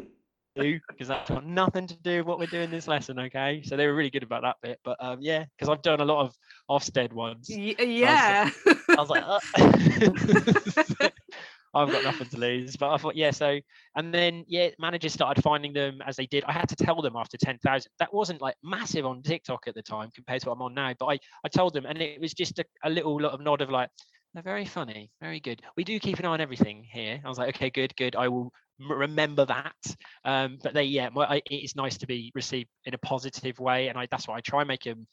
[0.56, 3.17] because that's got nothing to do with what we're doing this lesson.
[3.17, 4.80] Okay, so they were really good about that bit.
[4.84, 6.36] But um, yeah, because I've done a lot of
[6.69, 7.50] Ofsted ones.
[7.50, 8.50] Y- yeah.
[8.65, 9.39] I was like, uh.
[11.73, 12.75] I've got nothing to lose.
[12.75, 13.31] But I thought, yeah.
[13.31, 13.60] So
[13.95, 16.43] and then yeah, managers started finding them as they did.
[16.45, 17.91] I had to tell them after ten thousand.
[17.99, 20.93] That wasn't like massive on TikTok at the time compared to what I'm on now.
[20.99, 23.62] But I I told them, and it was just a, a little lot of nod
[23.62, 23.89] of like.
[24.34, 25.62] They're very funny, very good.
[25.75, 27.19] We do keep an eye on everything here.
[27.21, 28.15] I was like, okay, good, good.
[28.15, 29.75] I will remember that.
[30.23, 31.10] Um, but they, yeah,
[31.47, 34.62] it's nice to be received in a positive way, and I, that's why I try
[34.62, 35.05] and make them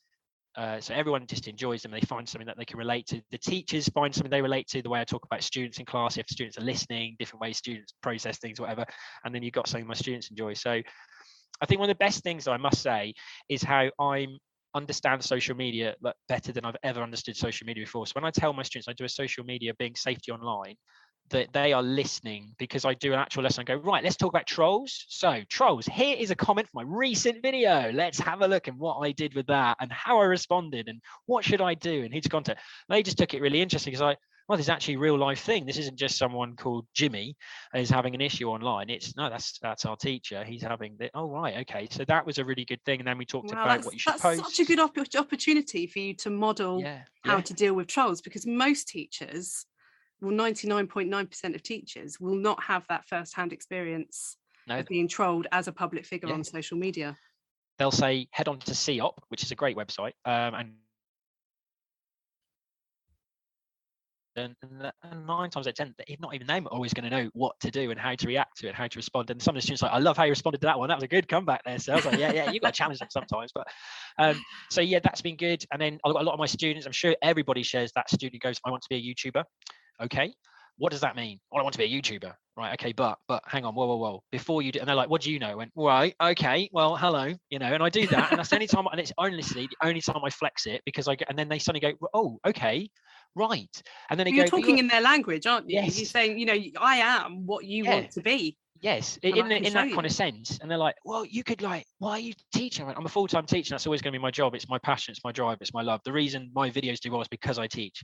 [0.56, 1.92] uh, so everyone just enjoys them.
[1.92, 3.20] They find something that they can relate to.
[3.30, 4.82] The teachers find something they relate to.
[4.82, 7.94] The way I talk about students in class, if students are listening, different ways students
[8.02, 8.84] process things, whatever.
[9.24, 10.54] And then you've got something my students enjoy.
[10.54, 10.80] So
[11.60, 13.14] I think one of the best things that I must say
[13.48, 14.38] is how I'm
[14.74, 15.94] understand social media
[16.28, 18.06] better than I've ever understood social media before.
[18.06, 20.76] So when I tell my students I do a social media being safety online,
[21.30, 23.62] that they are listening because I do an actual lesson.
[23.62, 25.04] I go, right, let's talk about trolls.
[25.08, 27.90] So, trolls, here is a comment from my recent video.
[27.92, 31.00] Let's have a look at what I did with that and how I responded and
[31.26, 32.60] what should I do and who to contact.
[32.88, 34.16] They just took it really interesting because I,
[34.48, 35.66] well, this is actually a real life thing.
[35.66, 37.36] This isn't just someone called Jimmy
[37.74, 38.88] is having an issue online.
[38.88, 40.42] It's no, that's that's our teacher.
[40.42, 41.86] He's having the oh right, okay.
[41.90, 43.00] So that was a really good thing.
[43.00, 44.22] And then we talked Wow, about what you should post.
[44.22, 44.56] that's post.
[44.56, 47.42] such a good opp- opportunity for you to model yeah, how yeah.
[47.42, 49.66] to deal with trolls because most teachers
[50.20, 55.68] well 99.9% of teachers will not have that first-hand experience No, of being trolled as
[55.68, 56.34] a public figure Yeah.
[56.34, 57.16] on social media
[57.78, 60.72] they'll say head on to CEOP, which is a great website, um, and
[64.36, 67.10] and, and th- and nine times out of ten, not even them, are always going
[67.10, 69.30] to know what to do and how to react to it, how to respond.
[69.30, 70.88] And some of the students are like, I love how you responded to that one.
[70.88, 71.78] That was a good comeback there.
[71.80, 73.50] So I was like, yeah, yeah, you got to challenge them sometimes.
[73.52, 73.66] But
[74.18, 75.64] um, so yeah, that's been good.
[75.72, 76.86] And then I've got a lot of my students.
[76.86, 79.42] I'm sure everybody shares that student goes, I want to be a YouTuber.
[80.02, 80.32] Okay,
[80.78, 81.40] what does that mean?
[81.50, 82.34] Well, I want to be a YouTuber.
[82.56, 82.72] Right.
[82.74, 82.92] Okay.
[82.92, 83.74] But but hang on.
[83.74, 84.22] Whoa, whoa, whoa.
[84.32, 85.48] Before you do, and they're like, what do you know?
[85.50, 86.14] I went right.
[86.20, 86.68] Okay.
[86.72, 87.32] Well, hello.
[87.50, 89.86] You know, and I do that, and that's the only time, and it's honestly the
[89.86, 92.90] only time I flex it because I get, and then they suddenly go, oh, okay,
[93.36, 95.96] right, and then they you're go, "But talking in their language aren't you Yes.
[95.96, 97.94] you're saying you know i am what you Yeah.
[97.94, 100.58] want to be Yes, and in, the- in that kind of sense.
[100.60, 102.84] And they're like, well, you could like, why are you teaching?
[102.84, 103.70] I went, I'm a full-time teacher.
[103.70, 104.54] That's always going to be my job.
[104.54, 105.12] It's my passion.
[105.12, 105.58] It's my drive.
[105.60, 106.00] It's my love.
[106.04, 108.02] The reason my videos do well is because I teach.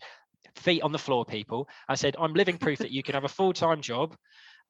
[0.57, 1.69] Feet on the floor, people.
[1.89, 4.17] I said, I'm living proof that you can have a full-time job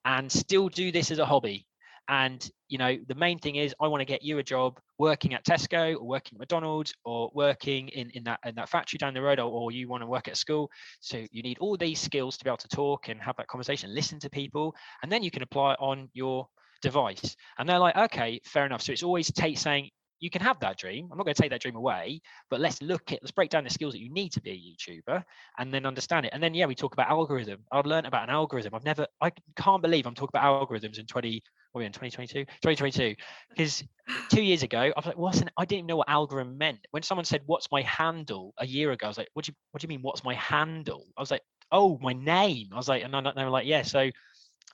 [0.04, 1.66] and still do this as a hobby.
[2.08, 5.34] And you know, the main thing is I want to get you a job working
[5.34, 9.14] at Tesco or working at McDonald's or working in, in that in that factory down
[9.14, 10.70] the road, or, or you want to work at school.
[11.00, 13.94] So you need all these skills to be able to talk and have that conversation,
[13.94, 16.46] listen to people, and then you can apply on your
[16.82, 17.36] device.
[17.58, 18.82] And they're like, okay, fair enough.
[18.82, 19.90] So it's always take saying,
[20.24, 21.06] you can have that dream.
[21.12, 23.62] I'm not going to take that dream away, but let's look at let's break down
[23.62, 25.22] the skills that you need to be a YouTuber
[25.58, 26.32] and then understand it.
[26.32, 27.60] And then yeah, we talk about algorithm.
[27.70, 28.74] I've learned about an algorithm.
[28.74, 31.92] I've never I can't believe I'm talking about algorithms in 20 what are we in
[31.92, 33.16] 2022 2022
[33.50, 33.82] because
[34.30, 36.78] two years ago i was like what's an i didn't even know what algorithm meant
[36.92, 39.54] when someone said what's my handle a year ago i was like what do you
[39.72, 42.88] what do you mean what's my handle i was like oh my name i was
[42.88, 44.08] like and they were like yeah so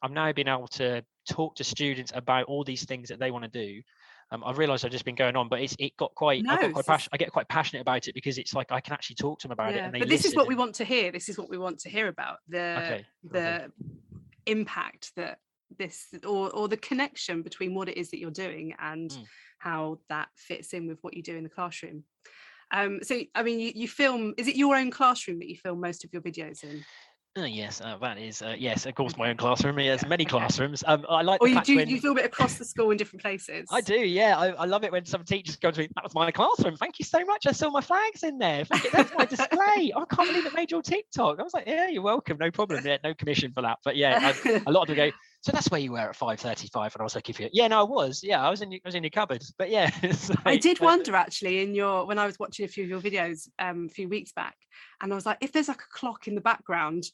[0.02, 3.50] i'm now being able to talk to students about all these things that they want
[3.50, 3.80] to do
[4.32, 6.44] um, I've realised I've just been going on, but it's it got quite.
[6.44, 8.80] No, I, got quite passion, I get quite passionate about it because it's like I
[8.80, 9.98] can actually talk to them about yeah, it.
[9.98, 11.10] but this is what we want to hear.
[11.10, 13.72] This is what we want to hear about the okay, the
[14.46, 15.38] impact that
[15.78, 19.24] this or or the connection between what it is that you're doing and mm.
[19.58, 22.04] how that fits in with what you do in the classroom
[22.72, 25.80] um so i mean you, you film is it your own classroom that you film
[25.80, 26.84] most of your videos in
[27.36, 29.78] Oh, yes, uh, that is uh, yes, of course, my own classroom.
[29.78, 30.82] Yes, many classrooms.
[30.84, 31.40] Um, I like.
[31.40, 31.88] Or you do when...
[31.88, 33.68] you film it across the school in different places.
[33.70, 34.36] I do, yeah.
[34.36, 35.88] I, I love it when some teachers go to me.
[35.94, 36.76] That was my classroom.
[36.76, 37.46] Thank you so much.
[37.46, 38.64] I saw my flags in there.
[38.92, 39.92] That's my display.
[39.96, 41.38] I can't believe it made your TikTok.
[41.38, 42.36] I was like, yeah, you're welcome.
[42.36, 42.84] No problem.
[42.84, 43.78] Yeah, no commission for that.
[43.84, 45.16] But yeah, I, a lot of them go.
[45.42, 47.80] So that's where you were at 5:35, and I was like, if you, yeah, no,
[47.80, 49.90] I was, yeah, I was in, I was in your cupboard, but yeah.
[50.02, 53.00] Like, I did wonder actually in your when I was watching a few of your
[53.00, 54.56] videos um, a few weeks back,
[55.00, 57.04] and I was like, if there's like a clock in the background,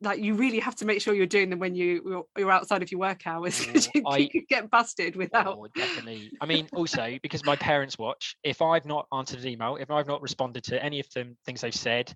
[0.00, 2.90] like you really have to make sure you're doing them when you you're outside of
[2.90, 6.30] your work hours because you, you could get busted without oh, definitely.
[6.40, 10.06] I mean also because my parents watch if i've not answered an email if i've
[10.06, 12.12] not responded to any of them things they've said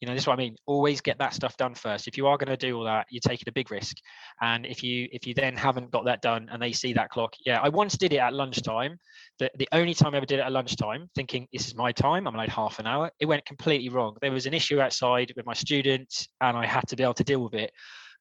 [0.00, 2.06] you know this is what i mean always get that stuff done first.
[2.08, 3.96] If you are going to do all that you're taking a big risk.
[4.40, 7.34] And if you if you then haven't got that done and they see that clock
[7.44, 8.98] yeah i once did it at lunchtime.
[9.38, 12.26] The, the only time i ever did it at lunchtime thinking this is my time
[12.26, 14.16] i'm like half an hour it went completely wrong.
[14.20, 17.24] There was an issue outside with my students and i had to be able to
[17.24, 17.70] deal with it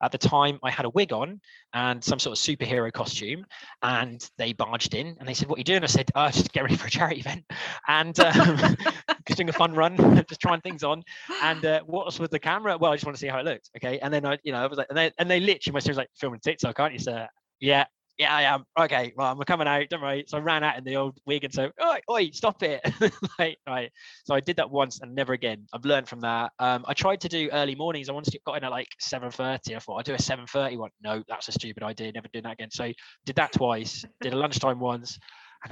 [0.02, 1.40] at the time, I had a wig on
[1.74, 3.46] and some sort of superhero costume,
[3.82, 6.52] and they barged in and they said, "What are you doing?" I said, "Oh, just
[6.52, 7.46] get ready for a charity event,"
[7.88, 8.58] and um,
[9.28, 9.96] just doing a fun run,
[10.30, 11.04] just trying things on.
[11.44, 12.78] And uh, what's with the camera?
[12.78, 13.70] Well, I just want to see how it looked.
[13.78, 15.80] Okay, and then I, you know, I was like, and they, and they literally, my
[15.80, 17.28] students like filming TikTok, aren't you, sir?
[17.60, 17.86] Yeah,
[18.18, 18.64] yeah, I am.
[18.80, 19.90] Okay, well, I'm coming out.
[19.90, 20.24] Don't worry.
[20.28, 22.82] So I ran out in the old wig and so, oi, oi, stop it.
[23.40, 23.92] like, right.
[24.26, 25.66] So I did that once and never again.
[25.74, 26.54] I've learned from that.
[26.60, 28.08] Um, I tried to do early mornings.
[28.08, 29.76] I once got in at like 7.30.
[29.76, 30.92] I thought I'd do a 7.30 one.
[31.04, 32.12] No, that's a stupid idea.
[32.14, 32.72] Never doing that again.
[32.72, 32.92] So
[33.26, 34.06] did that twice.
[34.22, 35.20] did a lunchtime once.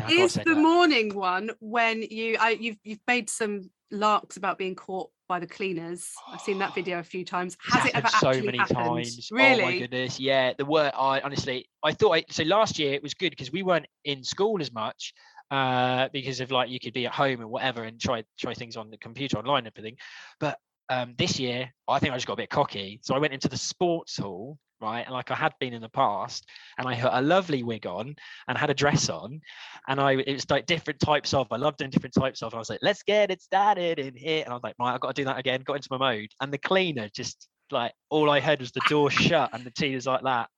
[0.10, 0.58] Is the that.
[0.58, 5.48] morning one when you I you've you've made some larks about being caught by the
[5.48, 6.12] cleaners.
[6.32, 7.56] I've seen that video a few times.
[7.62, 8.78] Has it ever so many happened?
[8.78, 9.30] times?
[9.32, 9.62] Really?
[9.62, 10.54] Oh my goodness, yeah.
[10.58, 12.44] The word I honestly, I thought I, so.
[12.44, 15.14] Last year it was good because we weren't in school as much
[15.52, 18.76] uh, because of like you could be at home and whatever and try try things
[18.76, 19.98] on the computer online and everything.
[20.40, 20.58] But
[20.90, 23.00] um, this year, I think I just got a bit cocky.
[23.04, 25.06] So I went into the sports hall right?
[25.06, 26.46] And like I had been in the past,
[26.78, 28.16] and I had a lovely wig on
[28.48, 29.40] and had a dress on,
[29.88, 31.48] and I it was like different types of.
[31.52, 32.54] I loved doing different types of.
[32.54, 35.00] I was like, let's get it started in here, and I was like, right, I've
[35.00, 35.62] got to do that again.
[35.64, 39.10] Got into my mode, and the cleaner just like all I heard was the door
[39.10, 40.50] shut, and the cleaner's like that,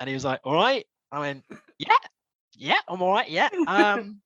[0.00, 0.84] and he was like, all right.
[1.12, 1.44] I went,
[1.78, 1.94] yeah,
[2.56, 3.48] yeah, I'm all right, yeah.
[3.68, 4.20] Um,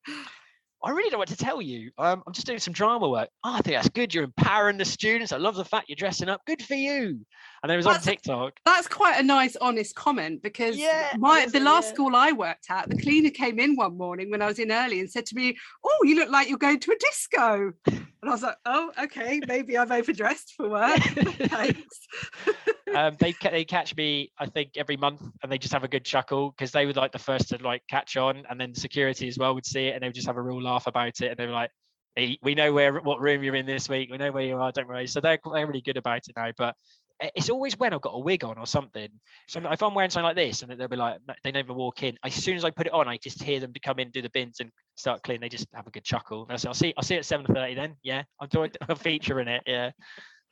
[0.83, 1.91] I really don't know what to tell you.
[1.99, 3.29] Um, I'm just doing some drama work.
[3.45, 4.15] Oh, I think that's good.
[4.15, 5.33] You're empowering the students.
[5.33, 6.41] I love the fact you're dressing up.
[6.47, 7.21] Good for you.
[7.63, 8.53] And it was that's, on TikTok.
[8.65, 11.95] That's quite a nice, honest comment because yeah, my the last yeah.
[11.95, 15.01] school I worked at, the cleaner came in one morning when I was in early
[15.01, 18.31] and said to me, "Oh, you look like you're going to a disco." And I
[18.31, 22.01] was like, "Oh, okay, maybe I've overdressed for work." Thanks.
[22.95, 26.05] um, they they catch me, I think, every month, and they just have a good
[26.05, 29.39] chuckle because they would like the first to like catch on, and then security as
[29.39, 31.37] well would see it, and they would just have a real laugh about it, and
[31.37, 31.71] they were like,
[32.17, 34.11] hey, "We know where what room you're in this week.
[34.11, 34.73] We know where you are.
[34.73, 36.75] Don't worry." So they're they're really good about it now, but
[37.21, 39.09] it's always when I've got a wig on or something.
[39.49, 42.17] So if I'm wearing something like this and they'll be like, they never walk in.
[42.25, 44.31] As soon as I put it on, I just hear them come in, do the
[44.31, 45.41] bins and start clean.
[45.41, 46.45] They just have a good chuckle.
[46.45, 47.97] And I say, I'll see, I'll see at 7.30 then.
[48.03, 48.23] Yeah.
[48.41, 49.63] I'm doing a feature in it.
[49.67, 49.91] Yeah.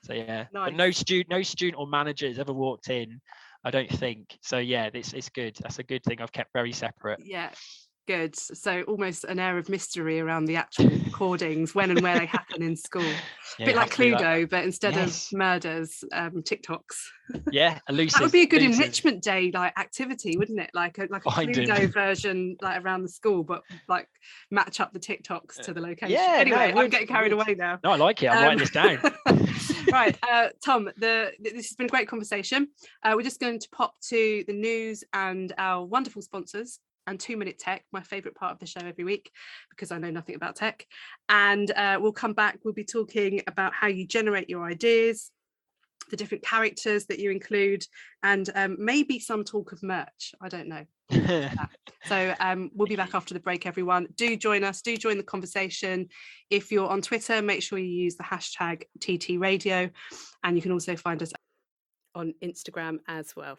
[0.03, 0.71] So yeah, nice.
[0.71, 3.21] but no student, no student or manager has ever walked in.
[3.65, 4.39] I don't think.
[4.43, 5.57] So yeah, it's, it's good.
[5.61, 6.21] That's a good thing.
[6.21, 7.21] I've kept very separate.
[7.25, 7.51] Yeah
[8.07, 8.37] good.
[8.37, 12.62] So almost an air of mystery around the actual recordings, when and where they happen
[12.62, 13.05] in school.
[13.59, 15.33] Yeah, a bit like Cluedo, but instead yes.
[15.33, 17.07] of murders, um, TikToks.
[17.51, 18.12] Yeah, elusive.
[18.19, 18.83] that would be a good elusive.
[18.83, 20.71] enrichment day like activity, wouldn't it?
[20.75, 24.09] Like a like a Cluedo version, like around the school, but like
[24.51, 26.12] match up the TikToks to the location.
[26.12, 26.35] Yeah.
[26.38, 27.79] Anyway, no, I'm getting carried away now.
[27.83, 28.27] No, I like it.
[28.27, 28.99] I'm um, writing this down.
[29.90, 30.90] right, uh, Tom.
[30.99, 32.69] The this has been a great conversation.
[33.03, 37.37] Uh, we're just going to pop to the news and our wonderful sponsors and Two
[37.37, 39.31] Minute Tech, my favorite part of the show every week
[39.71, 40.87] because I know nothing about tech.
[41.29, 45.31] And uh, we'll come back, we'll be talking about how you generate your ideas,
[46.11, 47.85] the different characters that you include,
[48.23, 50.35] and um, maybe some talk of merch.
[50.40, 50.85] I don't know.
[52.05, 54.09] so um, we'll be back after the break, everyone.
[54.16, 54.83] Do join us.
[54.83, 56.09] Do join the conversation.
[56.51, 59.90] If you're on Twitter, make sure you use the hashtag TT Radio,
[60.42, 61.33] and you can also find us
[62.14, 63.59] on Instagram as well.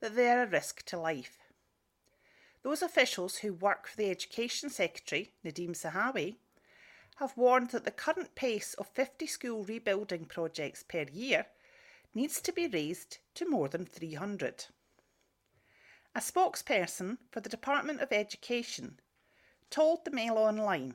[0.00, 1.38] that they are a risk to life.
[2.64, 6.34] Those officials who work for the Education Secretary, Nadhim Zahawi,
[7.18, 11.46] have warned that the current pace of 50 school rebuilding projects per year
[12.12, 14.64] needs to be raised to more than 300.
[16.16, 18.98] A spokesperson for the Department of Education
[19.74, 20.94] told the Mail Online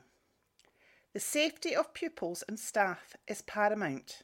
[1.12, 4.22] The safety of pupils and staff is paramount.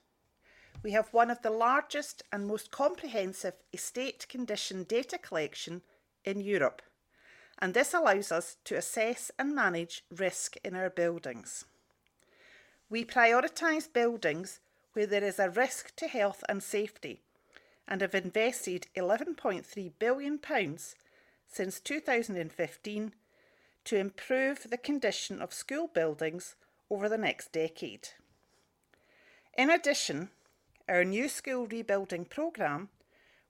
[0.83, 5.83] We have one of the largest and most comprehensive estate condition data collection
[6.25, 6.81] in Europe,
[7.59, 11.67] and this allows us to assess and manage risk in our buildings.
[12.89, 14.61] We prioritise buildings
[14.95, 17.21] where there is a risk to health and safety
[17.87, 20.41] and have invested £11.3 billion
[21.47, 23.13] since 2015
[23.87, 26.57] to improve the condition of school buildings
[26.91, 28.09] over the next decade.
[29.57, 30.31] In addition,
[30.89, 32.91] our new school rebuilding programme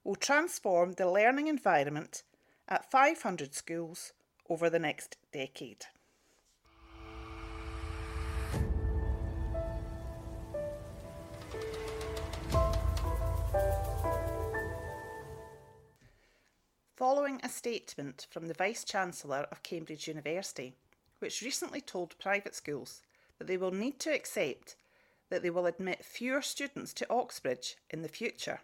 [0.03, 2.23] will transform the learning environment
[2.67, 4.13] at 500 schools
[4.49, 5.87] over the next decade.
[16.97, 20.73] Following a statement from the Vice Chancellor of Cambridge University,
[21.19, 23.03] which recently told private schools
[23.37, 24.75] that they will need to accept
[25.29, 28.61] that they will admit fewer students to Oxbridge in the future.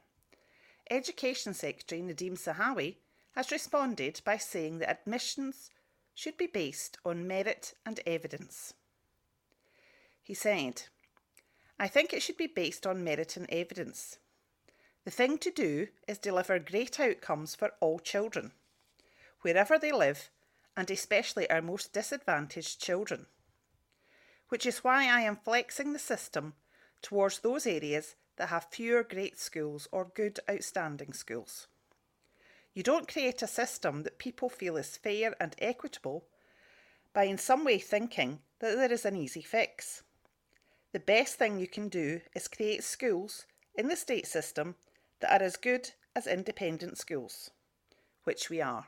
[0.89, 2.95] Education Secretary Nadhim Zahawi
[3.35, 5.69] has responded by saying that admissions
[6.15, 8.73] should be based on merit and evidence.
[10.23, 10.83] He said,
[11.79, 14.17] I think it should be based on merit and evidence.
[15.05, 18.53] The thing to do is deliver great outcomes for all children,
[19.41, 20.29] wherever they live,
[20.77, 23.25] and especially our most disadvantaged children.
[24.47, 26.53] Which is why I am flexing the system
[27.01, 31.67] towards those areas that have fewer great schools or good outstanding schools.
[32.73, 36.25] You don't create a system that people feel is fair and equitable
[37.13, 40.01] by in some way thinking that there is an easy fix.
[40.93, 43.45] The best thing you can do is create schools
[43.75, 44.75] in the state system
[45.23, 47.49] that are as good as independent schools,
[48.25, 48.87] which we are.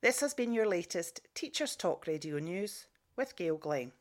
[0.00, 3.92] This has been your latest Teachers Talk Radio News with Gail Glenn.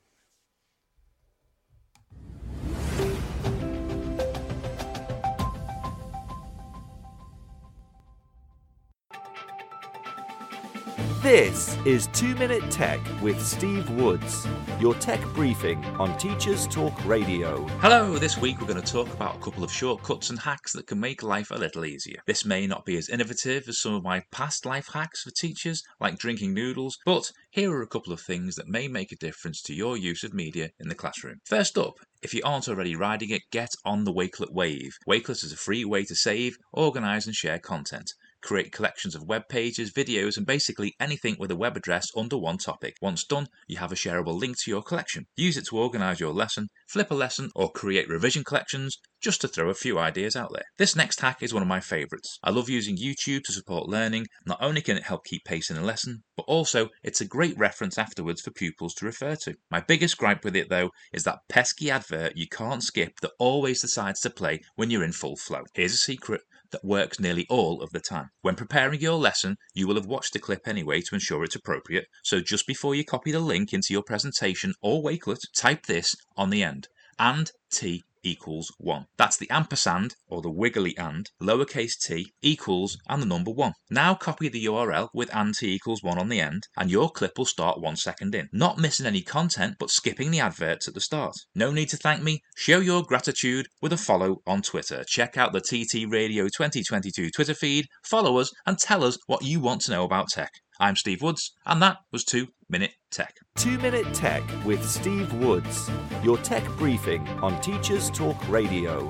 [11.24, 14.46] This is 2 Minute Tech with Steve Woods,
[14.78, 17.66] your tech briefing on Teachers Talk Radio.
[17.80, 20.88] Hello, this week we're going to talk about a couple of shortcuts and hacks that
[20.88, 22.20] can make life a little easier.
[22.28, 25.82] This may not be as innovative as some of my past life hacks for teachers,
[26.02, 29.62] like drinking noodles, but here are a couple of things that may make a difference
[29.62, 31.40] to your use of media in the classroom.
[31.46, 34.98] First up, if you aren't already riding it, get on the Wakelet wave.
[35.08, 38.14] Wakelet is a free way to save, organise, and share content
[38.44, 42.58] create collections of web pages, videos, and basically anything with a web address under one
[42.58, 42.96] topic.
[43.02, 45.26] Once done, you have a shareable link to your collection.
[45.36, 49.48] Use it to organise your lesson, flip a lesson, or create revision collections, just to
[49.48, 50.66] throw a few ideas out there.
[50.78, 52.38] This next hack is one of my favourites.
[52.44, 54.28] I love using YouTube to support learning.
[54.46, 57.58] Not only can it help keep pace in a lesson, but also it's a great
[57.58, 59.56] reference afterwards for pupils to refer to.
[59.72, 63.82] My biggest gripe with it though is that pesky advert you can't skip that always
[63.82, 65.64] decides to play when you're in full flow.
[65.74, 66.42] Here's a secret
[66.74, 68.30] that works nearly all of the time.
[68.42, 72.08] When preparing your lesson, you will have watched the clip anyway to ensure it's appropriate,
[72.24, 76.50] so just before you copy the link into your presentation or Wakelet, type this on
[76.50, 76.90] the end.
[77.18, 79.06] And T equals 1.
[79.18, 83.74] That's the ampersand, or the wiggly and, lowercase t, equals, and the number 1.
[83.90, 87.38] Now copy the URL with and t equals 1 on the end, and your clip
[87.38, 88.50] will start one second in.
[88.52, 91.36] Not missing any content, but skipping the adverts at the start.
[91.54, 92.42] No need to thank me.
[92.56, 95.04] Show your gratitude with a follow on Twitter.
[95.06, 99.60] Check out the TT Radio 2022 Twitter feed, follow us, and tell us what you
[99.60, 100.52] want to know about tech.
[100.84, 103.38] I'm Steve Woods, and that was 2 Minute Tech.
[103.56, 105.90] 2 Minute Tech with Steve Woods,
[106.22, 109.10] your tech briefing on Teachers Talk Radio.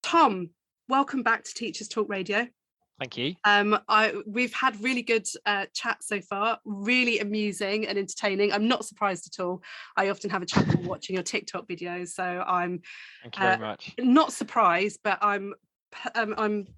[0.00, 0.50] Tom,
[0.88, 2.46] welcome back to Teachers Talk Radio.
[3.00, 3.34] Thank you.
[3.42, 8.52] Um, I we've had really good uh, chat so far, really amusing and entertaining.
[8.52, 9.60] I'm not surprised at all.
[9.96, 12.80] I often have a chuckle watching your TikTok videos, so I'm
[13.22, 13.92] Thank you very much.
[13.98, 15.52] not surprised, but I'm
[16.14, 16.68] um, I'm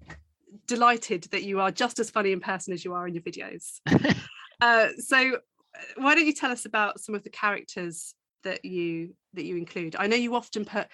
[0.65, 3.79] delighted that you are just as funny in person as you are in your videos.
[4.61, 9.13] uh, so, uh, why don't you tell us about some of the characters that you
[9.33, 9.95] that you include?
[9.97, 10.87] I know you often put.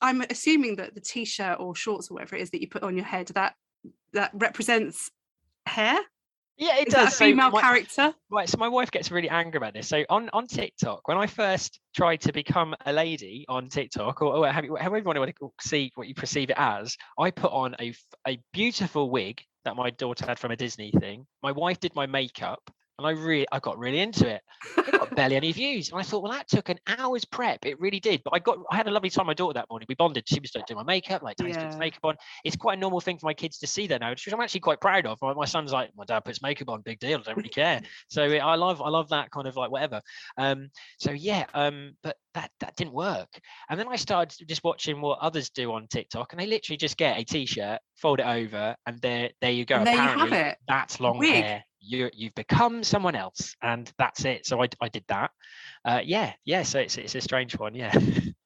[0.00, 2.96] I'm assuming that the t-shirt or shorts or whatever it is that you put on
[2.96, 3.54] your head that
[4.12, 5.10] that represents
[5.66, 5.98] hair.
[6.60, 7.08] Yeah, it Is does.
[7.08, 8.14] a So female my- character.
[8.30, 9.88] Right, so my wife gets really angry about this.
[9.88, 14.36] So on, on TikTok, when I first tried to become a lady on TikTok, or,
[14.36, 17.74] or however however you want to see what you perceive it as, I put on
[17.80, 17.94] a
[18.28, 21.26] a beautiful wig that my daughter had from a Disney thing.
[21.42, 22.60] My wife did my makeup,
[23.00, 24.42] and I really I got really into it.
[24.76, 27.64] It got barely any views, and I thought, well, that took an hour's prep.
[27.64, 28.20] It really did.
[28.24, 29.86] But I got I had a lovely time with my daughter that morning.
[29.88, 30.28] We bonded.
[30.28, 31.76] She was doing my makeup, like putting Yeah.
[31.78, 32.16] makeup on.
[32.44, 34.60] It's quite a normal thing for my kids to see that now, which I'm actually
[34.60, 35.18] quite proud of.
[35.22, 37.18] My, my son's like, my dad puts makeup on, big deal.
[37.18, 37.80] I don't really care.
[38.08, 40.00] So eh, I love I love that kind of like whatever.
[40.36, 43.28] Um, so yeah, um, but that that didn't work.
[43.68, 46.96] And then I started just watching what others do on TikTok, and they literally just
[46.96, 49.76] get a t-shirt, fold it over, and there there you go.
[49.76, 50.58] And there you have Apparently, it.
[50.68, 51.32] that's long Wig.
[51.32, 51.64] hair.
[51.80, 54.46] You you've become someone else, and that's it.
[54.46, 55.30] So I I did that.
[55.84, 56.62] Uh, yeah, yeah.
[56.62, 57.74] So it's it's a strange one.
[57.74, 57.92] Yeah.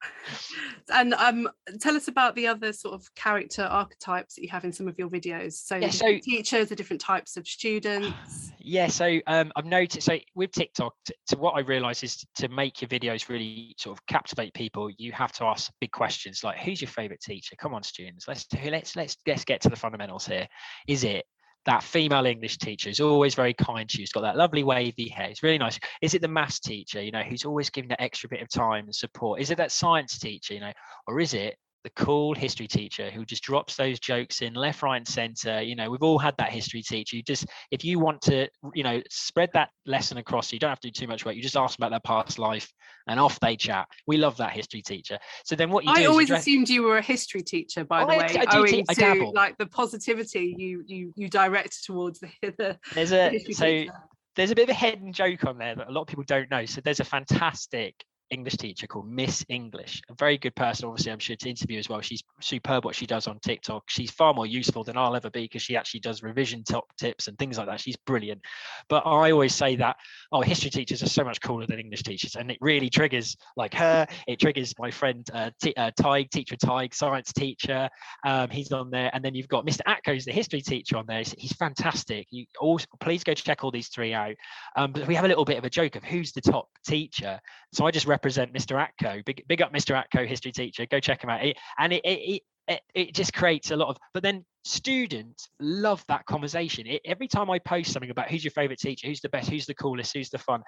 [0.93, 1.49] And um,
[1.81, 4.99] tell us about the other sort of character archetypes that you have in some of
[4.99, 5.55] your videos.
[5.55, 8.13] So, Yeah, so- teachers, the different types of students.
[8.67, 10.07] Yeah, so um, I've noticed.
[10.07, 13.99] So with TikTok, t- to what I realise is to make your videos really sort
[13.99, 17.75] of captivate people, you have to ask big questions like, "Who's your favourite teacher?" Come
[17.75, 20.49] on, students, let's do- let's let's let's get to the fundamentals here.
[20.89, 21.27] Is it
[21.67, 24.03] that female English teacher who's always very kind to you?
[24.03, 25.29] She's got that lovely wavy hair.
[25.29, 25.79] It's really nice.
[26.03, 28.85] Is it the maths teacher, you know, who's always giving that extra bit of time
[28.85, 29.41] and support?
[29.41, 30.73] Is it that science teacher, you know,
[31.07, 34.97] or is it the cool history teacher who just drops those jokes in left, right,
[34.97, 35.63] and center?
[35.63, 37.17] You know, we've all had that history teacher.
[37.17, 40.81] You just if you want to, you know, spread that lesson across, you don't have
[40.81, 41.37] to do too much work.
[41.37, 42.73] You just ask them about their past life,
[43.07, 43.87] and off they chat.
[44.07, 45.19] We love that history teacher.
[45.45, 47.43] So then what you do I is you always dress- assumed you were a history
[47.43, 51.13] teacher, by the I- way, I do te- I to like the positivity you you
[51.17, 53.93] you direct towards the, the there's a history so teacher.
[54.37, 56.51] there's a bit of a hidden joke on there that a lot of people don't
[56.51, 56.65] know.
[56.65, 57.95] So there's a fantastic
[58.31, 61.89] English teacher called Miss English, a very good person, obviously, I'm sure to interview as
[61.89, 62.01] well.
[62.01, 63.85] She's superb what she does on TikTok.
[63.89, 67.29] She's far more useful than I'll ever be because she actually does revision top tips
[67.29, 67.81] and things like that.
[67.81, 68.41] She's brilliant.
[68.89, 69.97] But I always say that,
[70.33, 72.35] oh, history teachers are so much cooler than English teachers.
[72.35, 76.57] And it really triggers like her, it triggers my friend uh, T- uh, Tig, teacher
[76.57, 77.89] Tig, science teacher.
[78.27, 79.11] Um, he's on there.
[79.13, 79.81] And then you've got Mr.
[79.87, 81.23] Atko's the history teacher on there.
[81.39, 82.27] He's, fantastic.
[82.31, 84.35] You also, please go check all these three out.
[84.77, 87.39] Um, but we have a little bit of a joke of who's the top teacher.
[87.73, 88.75] So I just represent represent Mr.
[88.75, 89.23] Atco.
[89.27, 90.03] Big, big up Mr.
[90.03, 90.87] Atco, history teacher.
[90.87, 91.45] Go check him out.
[91.45, 96.03] It, and it, it, it, it just creates a lot of, but then students love
[96.09, 96.87] that conversation.
[96.87, 99.67] It, every time I post something about who's your favorite teacher, who's the best, who's
[99.67, 100.63] the coolest, who's the fun,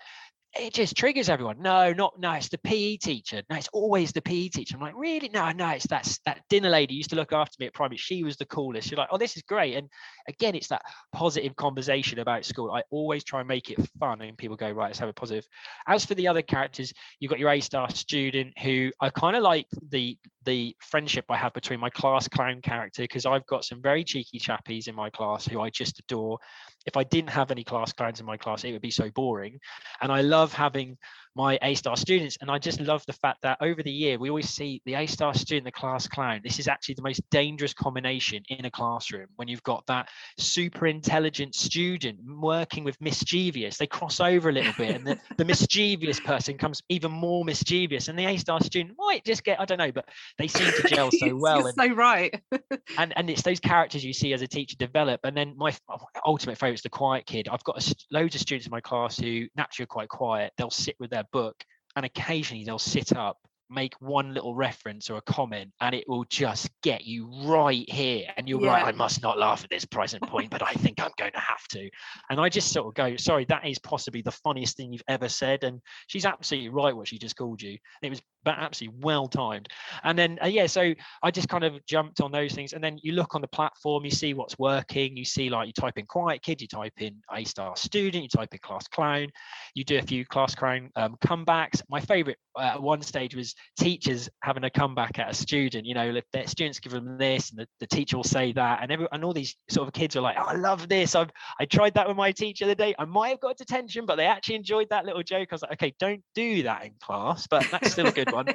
[0.58, 1.60] it just triggers everyone.
[1.60, 3.42] No, not no, it's the PE teacher.
[3.48, 4.76] No, it's always the PE teacher.
[4.76, 5.28] I'm like, really?
[5.32, 7.96] No, no, it's that that dinner lady used to look after me at primary.
[7.96, 8.90] She was the coolest.
[8.90, 9.76] You're like, oh, this is great.
[9.76, 9.88] And
[10.28, 10.82] again, it's that
[11.12, 12.70] positive conversation about school.
[12.70, 15.46] I always try and make it fun, and people go, right, let's have a positive.
[15.86, 19.42] As for the other characters, you've got your A star student who I kind of
[19.42, 23.82] like the the friendship I have between my class clown character because I've got some
[23.82, 26.38] very cheeky chappies in my class who I just adore.
[26.86, 29.60] If I didn't have any class clowns in my class, it would be so boring.
[30.00, 30.98] And I love having
[31.36, 32.38] my A star students.
[32.40, 35.06] And I just love the fact that over the year, we always see the A
[35.06, 36.40] star student, the class clown.
[36.42, 40.08] This is actually the most dangerous combination in a classroom when you've got that
[40.38, 43.76] super intelligent student working with mischievous.
[43.76, 48.08] They cross over a little bit, and the, the mischievous person comes even more mischievous.
[48.08, 50.08] And the A star student might just get, I don't know, but
[50.38, 51.58] they seem to gel so well.
[51.58, 52.42] You're and, so right.
[52.98, 55.20] and, and it's those characters you see as a teacher develop.
[55.24, 55.76] And then my
[56.24, 57.48] ultimate favorite is the quiet kid.
[57.48, 60.52] I've got a, loads of students in my class who naturally are quite quiet.
[60.56, 61.64] They'll sit with their book
[61.94, 63.38] and occasionally they'll sit up
[63.70, 68.26] make one little reference or a comment and it will just get you right here
[68.36, 68.70] and you're yeah.
[68.70, 71.38] right i must not laugh at this present point but i think i'm going to
[71.38, 71.88] have to.
[72.30, 75.28] And i just sort of go sorry that is possibly the funniest thing you've ever
[75.28, 75.64] said.
[75.64, 77.78] And she's absolutely right what she just called you.
[78.02, 79.68] It was absolutely well timed.
[80.04, 82.72] And then uh, yeah so i just kind of jumped on those things.
[82.72, 85.16] And then you look on the platform you see what's working.
[85.16, 88.28] You see like you type in quiet kid you type in a star student you
[88.28, 89.28] type in class clown.
[89.74, 91.82] You do a few class clown um, comebacks.
[91.88, 95.86] My favorite at one stage was teachers having a comeback at a student.
[95.86, 98.82] You know, if their students give them this, and the, the teacher will say that,
[98.82, 101.14] and every and all these sort of kids are like, oh, "I love this.
[101.14, 101.30] I've
[101.60, 102.94] I tried that with my teacher the day.
[102.98, 105.72] I might have got detention, but they actually enjoyed that little joke." I was like,
[105.72, 108.46] "Okay, don't do that in class, but that's still a good one."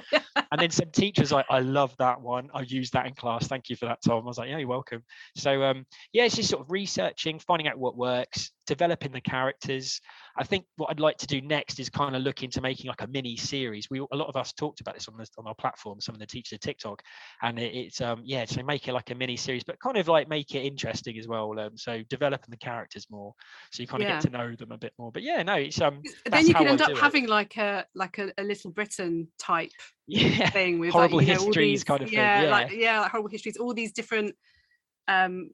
[0.51, 2.49] and then some teachers like, "I love that one.
[2.53, 3.47] I use that in class.
[3.47, 5.03] Thank you for that, Tom." I was like, "Yeah, you're welcome."
[5.35, 9.99] So um, yeah, it's just sort of researching, finding out what works, developing the characters.
[10.37, 13.01] I think what I'd like to do next is kind of look into making like
[13.01, 13.89] a mini series.
[13.91, 16.19] We a lot of us talked about this on this on our platform, some of
[16.19, 17.01] the teachers of TikTok,
[17.41, 20.07] and it, it's um yeah, so make it like a mini series, but kind of
[20.07, 21.59] like make it interesting as well.
[21.59, 23.33] Um, so developing the characters more,
[23.73, 24.21] so you kind of yeah.
[24.21, 25.11] get to know them a bit more.
[25.11, 26.01] But yeah, no, it's um.
[26.25, 29.71] Then you can end up having like a like a, a Little Britain type
[30.07, 30.49] yeah.
[30.49, 32.45] thing with horrible like, you know, histories these, kind of yeah, thing.
[32.45, 34.33] Yeah, like yeah, like horrible histories, all these different
[35.09, 35.49] um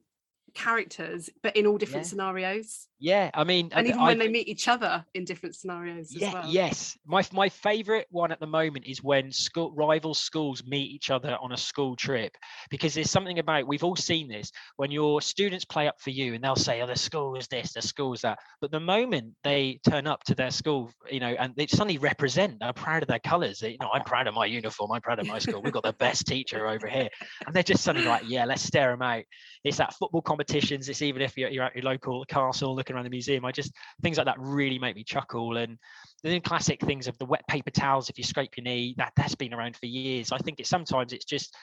[0.54, 2.10] characters but in all different Yeah.
[2.10, 3.30] scenarios yeah.
[3.34, 6.20] I mean, and I- even I- when they meet each other in different scenarios as
[6.20, 6.96] yeah, well yes.
[7.06, 11.36] My my favorite one at the moment is when school rival schools meet each other
[11.40, 12.36] on a school trip
[12.70, 16.34] because there's something about we've all seen this when your students play up for you
[16.34, 19.34] and they'll say, "Oh, the school is this, the school is that," but the moment
[19.44, 23.08] they turn up to their school, you know, and they suddenly represent, they're proud of
[23.08, 23.62] their colours.
[23.62, 24.92] You know, I'm proud of my uniform.
[24.92, 25.62] I'm proud of my school.
[25.62, 27.08] We've got the best teacher over here,
[27.46, 29.24] and they're just suddenly like, "Yeah, let's stare them out."
[29.64, 30.88] It's that football competitions.
[30.88, 33.44] It's even if you're, you're at your local castle around the museum.
[33.44, 33.72] I just
[34.02, 35.78] things like that really make me chuckle and
[36.22, 39.34] the classic things of the wet paper towels if you scrape your knee that that's
[39.34, 41.54] been around for years i think it's sometimes it's just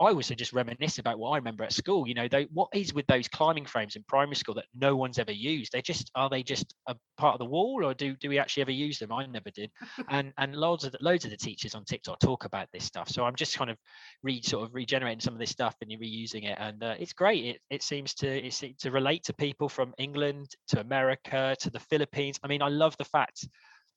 [0.00, 2.94] i also just reminisce about what i remember at school you know they, what is
[2.94, 5.72] with those climbing frames in primary school that no one's ever used?
[5.72, 8.62] They just are they just a part of the wall or do do we actually
[8.62, 9.12] ever use them?
[9.12, 9.70] I never did.
[10.08, 13.08] And and loads of the, loads of the teachers on tiktok talk about this stuff.
[13.08, 13.76] So i'm just kind of
[14.22, 17.44] re sort of regenerating some of this stuff and reusing it and uh, it's great.
[17.44, 21.80] It, it seems to it's to relate to people from england to america to the
[21.80, 22.38] philippines.
[22.42, 23.46] I mean i love the fact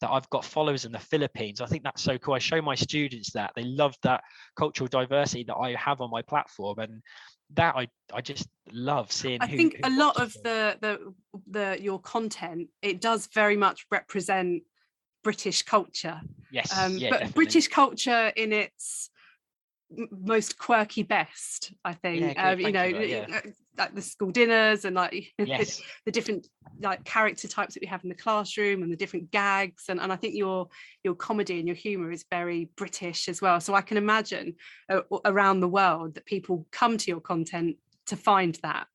[0.03, 1.61] that I've got followers in the Philippines.
[1.61, 2.33] I think that's so cool.
[2.33, 4.21] I show my students that they love that
[4.57, 7.01] cultural diversity that I have on my platform, and
[7.53, 9.41] that I I just love seeing.
[9.41, 10.41] i who- think who a lot of them.
[10.43, 11.13] the the
[11.49, 14.63] the your content it does very much represent
[15.23, 16.19] british culture
[16.51, 17.45] yes, um yeah, but definitely.
[17.45, 19.09] british culture in its
[20.11, 24.31] most quirky best i think Yeah, um, you know you that, uh, like the school
[24.31, 26.47] dinners and like yes, the different
[26.81, 30.11] like character types that we have in the classroom and the different gags and, and
[30.11, 30.67] i think your
[31.03, 34.55] your comedy and your humor is very british as well so i can imagine
[34.89, 38.87] uh, around the world that people come to your content to find that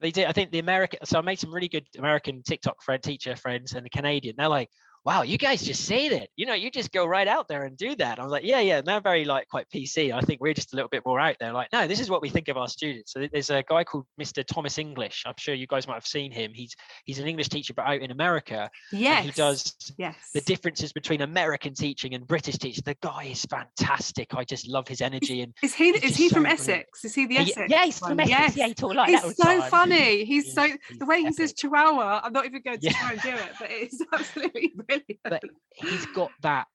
[0.00, 0.24] They do.
[0.24, 0.98] I think the American.
[1.04, 4.34] So I made some really good American TikTok friend, teacher friends, and the Canadian.
[4.36, 4.68] They're like,
[5.04, 6.28] wow, you guys just say that.
[6.36, 8.18] You know, you just go right out there and do that.
[8.20, 8.78] I was like, yeah, yeah.
[8.78, 10.12] And they're very like quite PC.
[10.14, 11.52] I think we're just a little bit more out there.
[11.52, 13.12] Like, no, this is what we think of our students.
[13.12, 14.44] So there's a guy called Mr.
[14.46, 15.24] Thomas English.
[15.26, 16.52] I'm sure you guys might have seen him.
[16.54, 16.74] He's
[17.04, 18.70] he's an English teacher, but out in America.
[18.92, 19.24] Yes.
[19.24, 20.14] He does Yes.
[20.34, 22.82] the differences between American teaching and British teaching.
[22.84, 24.34] The guy is fantastic.
[24.34, 25.88] I just love his energy and Is he?
[25.90, 26.60] Is he so from brilliant.
[26.60, 27.04] Essex?
[27.04, 27.70] Is he the He- Essex?
[27.70, 28.20] yeah, he's from?
[28.20, 28.30] Essex.
[28.30, 28.56] Yes.
[28.56, 29.70] Yeah, he talk like he's that so time.
[29.70, 30.24] funny.
[30.24, 31.52] He's, so He's- the way he he's says.
[31.54, 32.20] Chihuahua.
[32.22, 32.92] I'm not even going to Yeah.
[32.92, 34.91] try and do it, but it's absolutely brilliant.
[35.28, 36.66] But he's got that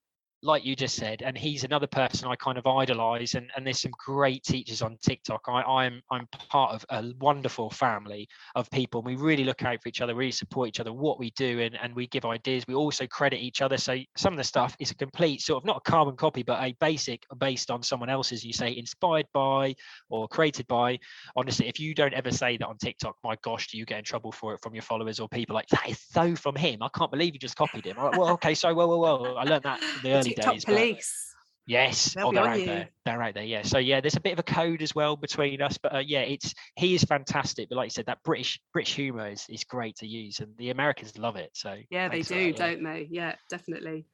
[0.43, 3.81] like you just said and he's another person i kind of idolize and, and there's
[3.81, 5.41] some great teachers on tiktok.
[5.47, 9.89] I, i'm i'm part of a wonderful family of people we really look out for
[9.89, 12.63] each other really support each other what we do and, and we give ideas.
[12.67, 13.77] We also credit each other.
[13.77, 16.61] So some of the stuff is a complete sort of not a carbon copy but
[16.61, 19.75] a basic based on someone else's you say inspired by
[20.09, 20.99] or created by.
[21.35, 24.03] Honestly if you don't ever say that on tiktok my gosh do you get in
[24.03, 26.81] trouble for it from your followers or people like that is so from him.
[26.81, 27.97] I can't believe you just copied him.
[27.97, 30.53] I'm like, well okay so well well well i learned that in the early TikTok
[30.53, 31.23] days police.
[31.67, 32.65] Yes, They'll oh, they're out you.
[32.65, 32.89] there.
[33.05, 33.43] They're out there.
[33.43, 33.61] Yeah.
[33.63, 36.21] So yeah, there's a bit of a code as well between us, but uh, yeah,
[36.21, 37.67] it's he is fantastic.
[37.67, 40.69] But like you said, that British British humour is, is great to use, and the
[40.69, 41.49] Americans love it.
[41.53, 42.67] So Yeah, they do, that, yeah.
[42.67, 43.07] don't they?
[43.11, 44.05] Yeah, definitely.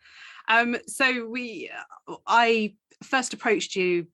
[0.48, 1.70] Um, so we,
[2.10, 4.08] uh, I first approached you,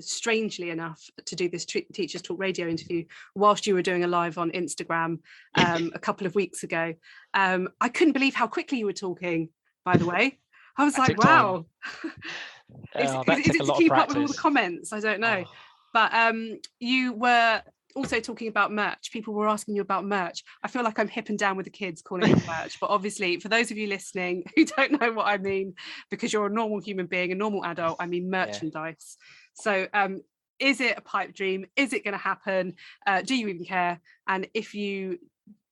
[0.00, 4.08] strangely enough, to do this Tre- Teachers Talk Radio interview whilst you were doing a
[4.08, 5.18] live on Instagram
[5.56, 6.94] um, a couple of weeks ago.
[7.34, 9.48] Um, I couldn't believe how quickly you were talking.
[9.84, 10.38] By the way,
[10.76, 11.66] I was That like, wow.
[12.04, 14.92] is, Oh, is- is it to keep up with all the comments?
[14.92, 15.44] I don't know.
[15.46, 15.52] Oh,
[15.92, 17.62] But um, you were
[17.94, 19.12] also talking about merch.
[19.12, 20.42] People were asking you about merch.
[20.64, 22.80] I feel like I'm hip and down with the kids calling it merch.
[22.80, 25.74] But obviously, for those of you listening who don't know what I mean,
[26.10, 29.16] because you're a normal human being, a normal adult, I mean merchandise.
[29.54, 30.22] So um,
[30.58, 31.66] is it a pipe dream?
[31.76, 32.74] Is it going to happen?
[33.06, 34.00] Uh, do you even care?
[34.26, 35.18] And if you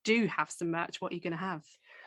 [0.05, 1.63] do have some merch, what are you going to have?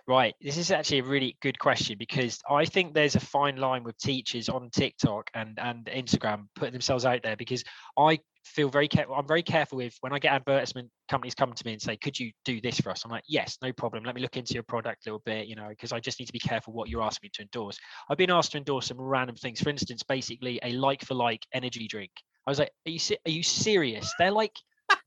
[0.07, 0.35] Right.
[0.39, 3.97] This is actually a really good question because I think there's a fine line with
[3.97, 7.63] teachers on TikTok and, and Instagram putting themselves out there because
[7.97, 9.15] I feel very careful.
[9.15, 12.19] I'm very careful with when I get advertisement companies come to me and say, could
[12.19, 13.03] you do this for us?
[13.03, 14.03] I'm like, yes, no problem.
[14.03, 16.27] Let me look into your product a little bit, you know, because I just need
[16.27, 17.79] to be careful what you're asking me to endorse.
[18.07, 19.59] I've been asked to endorse some random things.
[19.59, 22.11] For instance, basically a like for like energy drink.
[22.45, 24.13] I was like, are you, are you serious?
[24.19, 24.53] They're like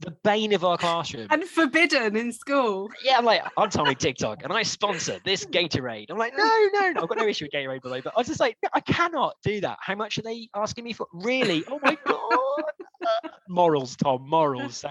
[0.01, 1.27] the bane of our classroom.
[1.31, 2.91] And forbidden in school.
[3.03, 6.07] Yeah, I'm like, I'm Tommy TikTok and I sponsor this Gatorade.
[6.11, 8.29] I'm like, no, no, no, I've got no issue with Gatorade, way, but I was
[8.29, 9.79] just like, I cannot do that.
[9.81, 11.07] How much are they asking me for?
[11.13, 11.65] Really?
[11.71, 12.19] Oh my God.
[13.49, 14.77] Morals, Tom, morals.
[14.77, 14.91] So,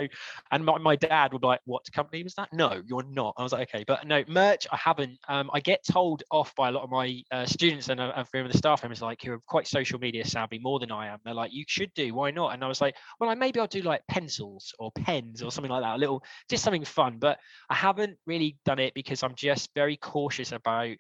[0.52, 2.52] and my, my dad would be like, what company was that?
[2.52, 3.36] No, you're not.
[3.38, 5.20] I was like, okay, but no, merch, I haven't.
[5.28, 8.26] Um, I get told off by a lot of my uh, students and uh, a
[8.26, 11.08] few of the staff members, like, who are quite social media savvy more than I
[11.08, 11.20] am.
[11.24, 12.54] They're like, you should do, why not?
[12.54, 15.72] And I was like, well, I maybe I'll do like pencils or pens or something
[15.72, 17.18] like that, a little, just something fun.
[17.20, 17.40] But
[17.70, 20.96] I haven't really done it because I'm just very cautious about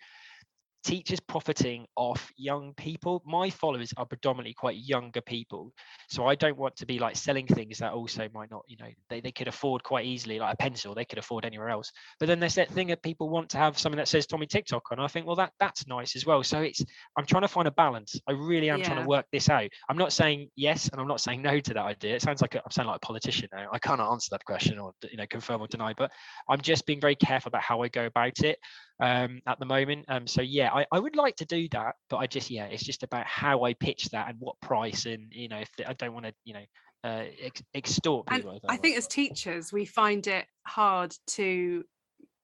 [0.83, 3.21] teachers profiting off young people.
[3.25, 5.73] My followers are predominantly quite younger people.
[6.09, 8.89] So I don't want to be like selling things that also might not, you know,
[9.09, 11.91] they, they could afford quite easily, like a pencil, they could afford anywhere else.
[12.19, 14.83] But then there's that thing that people want to have something that says Tommy TikTok
[14.91, 14.99] on.
[14.99, 16.43] I think, well, that that's nice as well.
[16.43, 16.83] So it's
[17.17, 18.19] I'm trying to find a balance.
[18.27, 19.69] I really am trying to work this out.
[19.89, 22.15] I'm not saying yes and I'm not saying no to that idea.
[22.15, 23.67] It sounds like a, I'm sounding like a politician now.
[23.71, 26.11] I can't answer that question or you know confirm or deny, but
[26.49, 28.57] I'm just being very careful about how I go about it
[28.99, 30.05] um, at the moment.
[30.07, 32.83] Um, so yeah, I, I would like to do that, but I just yeah, it's
[32.83, 36.13] just about how I pitch that and what price, and you know, if I don't
[36.13, 36.63] want to, you know,
[37.03, 38.59] uh, ex- extort And people.
[38.69, 41.83] I think as teachers, we find it hard to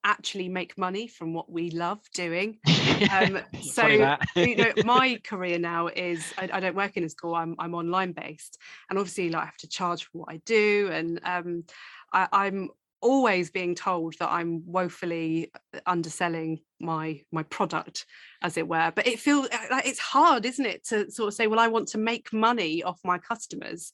[0.04, 2.58] actually make money from what we love doing.
[3.10, 3.86] Um, so
[4.36, 7.34] you know, my career now is I, I don't work in a school.
[7.34, 8.58] I'm I'm online based,
[8.90, 11.64] and obviously, like I have to charge for what I do, and um,
[12.12, 12.70] I, I'm
[13.04, 18.06] always being told that I'm woefully uh, underselling my my product,
[18.42, 18.92] as it were.
[18.94, 21.88] But it feels like it's hard, isn't it, to sort of say, well, I want
[21.88, 23.92] to make money off my customers.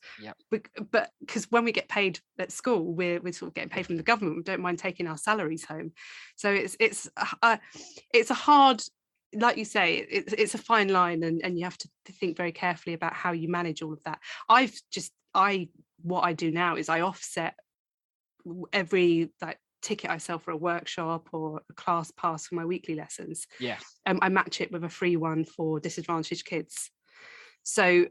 [0.51, 3.87] Bec- But because when we get paid at school, we're we're sort of getting paid
[3.87, 4.37] from the government.
[4.39, 5.93] We don't mind taking our salaries home.
[6.37, 7.61] So it's it's a- a
[8.15, 8.83] it's a hard
[9.35, 11.89] like you say it's it's a fine line and and you have to
[12.19, 15.69] think very carefully about how you manage all of that i've just i
[16.03, 17.55] what i do now is i offset
[18.73, 22.95] every like ticket i sell for a workshop or a class pass for my weekly
[22.95, 26.91] lessons yeah, um, i match it with a free one for disadvantaged kids
[27.63, 28.07] so.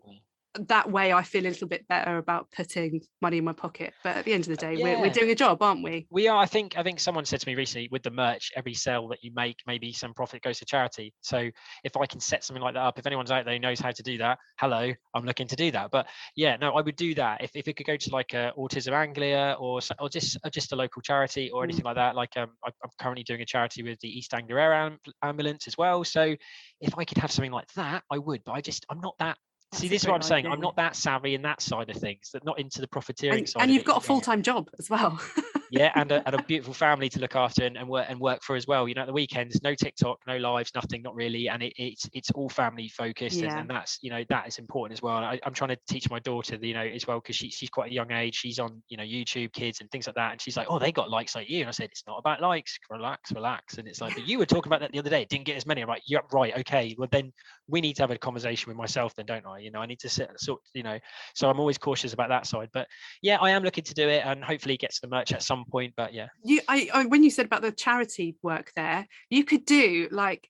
[0.68, 3.94] That way I feel a little bit better about putting money in my pocket.
[4.04, 6.08] But at the end of the day, we're, we're doing a job, aren't we?
[6.10, 6.38] We are.
[6.38, 6.78] I think.
[6.78, 9.58] I think someone said to me recently, with the merch, every sale that you make,
[9.68, 11.14] maybe some profit goes to charity.
[11.22, 11.50] So
[11.84, 13.92] if I can set something like that up, if anyone's out there who knows how
[13.92, 15.92] to do that, hello, I'm looking to do that.
[15.92, 18.52] But yeah, no, I would do that if, if it could go to like uh,
[18.58, 21.66] Autism Anglia or or just or just a local charity or Mm.
[21.66, 22.16] anything like that.
[22.16, 25.68] Like um, I, I'm currently doing a charity with the East Anglia Air Am- Ambulance
[25.68, 26.04] as well.
[26.04, 26.36] So
[26.82, 28.44] if I could have something like that, I would.
[28.46, 29.38] But I just I'm not that.
[29.72, 30.48] That's See, this is what I'm saying.
[30.48, 32.32] I'm not that savvy in that side of things.
[32.34, 33.64] That not into the profiteering And, side.
[33.64, 35.20] and you've got a full time job as well.
[35.72, 38.42] yeah, and a, and a beautiful family to look after and, and work and work
[38.44, 38.88] for as well.
[38.88, 42.10] You know, at the weekends, no TikTok, no lives, nothing, not really, and it, it's
[42.14, 43.60] it's all family focused, and, Yeah.
[43.60, 45.18] and that's you know that is important as well.
[45.18, 47.92] I, I'm trying to teach my daughter, you know, as well because she, she's quite
[47.92, 48.36] a young age.
[48.36, 50.92] She's on you know YouTube Kids and things like that, and she's like, oh, they
[50.92, 54.02] got likes like you, and I said it's not about likes, relax, relax, and it's
[54.02, 55.82] like, but you were talking about that the other day, it didn't get as many.
[55.82, 57.32] I'm like, yeah, right, okay, well then
[57.68, 59.60] we need to have a conversation with myself, then don't I?
[59.60, 60.98] You know, I need to sit sort, you know,
[61.36, 62.88] so I'm always cautious about that side, but
[63.22, 65.59] yeah, I am looking to do it, and hopefully get to the merch at some
[65.66, 66.28] point, but yeah.
[66.44, 70.50] you I, I when you said about the charity work there, you could do like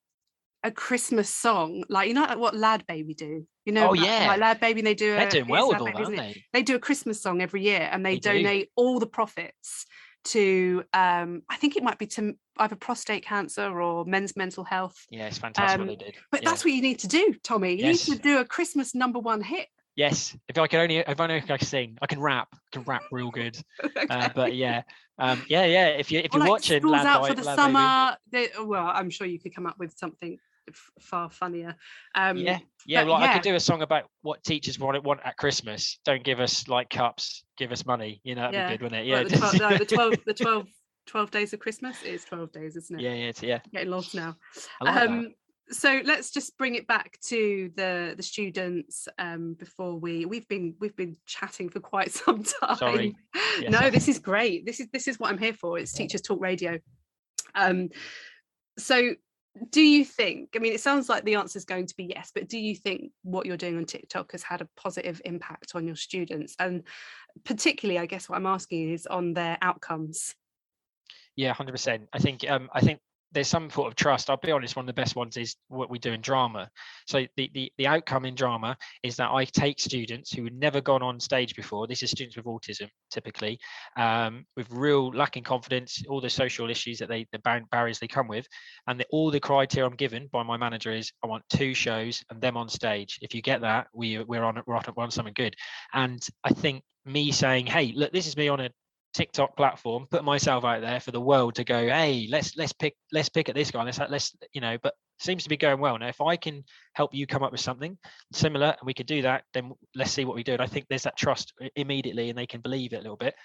[0.64, 3.48] a Christmas song, like you know like what Lad Baby do.
[3.66, 4.28] You know, Oh, about- yeah.
[4.28, 5.12] like Lad Baby, they do.
[5.16, 6.44] They're a, doing well with Lad all Baby, that, aren't they?
[6.54, 8.34] They do a Christmas song every year, and they, They do.
[8.44, 9.86] donate all the profits
[10.26, 10.84] to.
[10.94, 14.98] um I think it might be to either prostate cancer or men's mental health.
[15.10, 16.16] Yeah, it's fantastic Um, what they did.
[16.32, 16.50] But yeah.
[16.50, 17.76] that's what you need to do, Tommy.
[17.80, 18.10] You Yes.
[18.10, 19.68] need to do a Christmas number one hit.
[20.00, 20.36] Yes.
[20.48, 22.48] If I could only, if I know I can sing, I can rap.
[22.54, 23.58] I can rap real good.
[24.10, 24.82] Uh, but yeah,
[25.20, 25.88] um, yeah, yeah.
[25.90, 28.18] If you if Or you're like watching, Land out for the Land summer.
[28.32, 30.38] They, well, I'm sure you could come up with something
[30.68, 31.76] f- far funnier.
[32.16, 33.02] Um, yeah, yeah.
[33.04, 36.00] but Well, I could do a song about what teachers want want at Christmas.
[36.06, 38.22] Don't give us like cups, give us money.
[38.24, 38.68] You know, that'd Yeah.
[38.70, 39.12] be good, wouldn't it?
[39.12, 40.68] well, the, 12, no, the just- 12, the 12,
[41.08, 43.04] 12 days of Christmas It is 12 days, isn't it?
[43.04, 43.60] yeah, yeah, it's- yeah.
[43.74, 44.36] Getting lost now.
[44.82, 45.08] I like that.
[45.10, 45.34] Um,
[45.72, 50.76] so let's just bring it back to the the students um, before we we've been
[50.80, 52.76] we've been chatting for quite some time.
[52.78, 53.16] Sorry.
[53.60, 53.72] Yes.
[53.72, 54.66] No, this is great.
[54.66, 55.78] This is this is what I'm here for.
[55.78, 56.80] It's Teachers Talk Radio.
[57.56, 57.90] Um,
[58.78, 59.16] so
[59.72, 60.50] do you think?
[60.56, 62.76] I mean, it sounds like the answer is going to be yes, but do you
[62.76, 66.56] think what you're doing on TikTok has had a positive impact on your students?
[66.60, 66.84] And
[67.44, 70.36] particularly, I guess what I'm asking is on their outcomes.
[71.36, 72.08] Yeah, hundred percent.
[72.14, 73.00] I think um, I think
[73.32, 74.30] there's some sort of trust.
[74.30, 74.76] I'll be honest.
[74.76, 76.70] One of the best ones is what we do in drama.
[77.08, 80.82] So the the the outcome in drama is that I take students who had never
[80.82, 81.88] gone on stage before.
[81.88, 83.60] This is students with autism, typically,
[83.98, 88.08] um, with real lacking confidence, all the social issues that they the bar- barriers they
[88.08, 88.48] come with,
[88.88, 92.24] and the, all the criteria I'm given by my manager is I want two shows
[92.30, 93.20] and them on stage.
[93.22, 95.56] If you get that, we we're on we're on, we're on something good.
[95.94, 98.70] And I think me saying, hey, look, this is me on a
[99.14, 102.96] TikTok platform, put myself out there for the world to go, hey, let's let's pick
[103.12, 103.84] let's pick at this guy.
[103.84, 105.98] Let's let's you know, but seems to be going well.
[105.98, 107.98] Now, if I can help you come up with something
[108.32, 110.54] similar and we could do that, then let's see what we do.
[110.54, 113.36] And I think there's that trust immediately and they can believe it a little bit.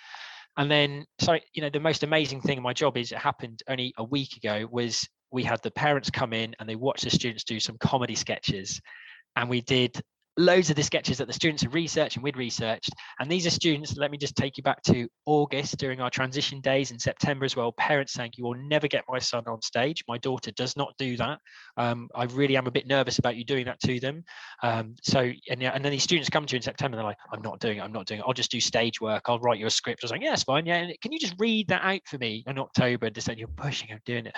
[0.56, 3.62] And then so you know, the most amazing thing in my job is it happened
[3.68, 7.10] only a week ago was we had the parents come in and they watched the
[7.10, 8.80] students do some comedy sketches
[9.36, 10.00] and we did
[10.37, 12.91] loads of the sketches that the students have researched and we'd researched.
[13.20, 16.61] And these are students, let me just take you back to August during our transition
[16.61, 17.72] days in September as well.
[17.72, 20.03] Parents saying, You will never get my son on stage.
[20.09, 21.39] My daughter does not do that.
[21.76, 24.24] Um, I really am a bit nervous about you doing that to them.
[24.62, 27.43] Um, so, and, and then these students come to you in September, they're like, I'm
[27.43, 27.82] not doing it.
[27.82, 28.24] I'm not doing it.
[28.26, 29.22] I'll just do stage work.
[29.26, 30.03] I'll write you a script.
[30.03, 30.66] I was like, Yeah, it's fine.
[30.66, 30.76] Yeah.
[30.76, 33.49] And can you just read that out for me in October and just say, You're
[33.49, 34.37] pushing, I'm doing it.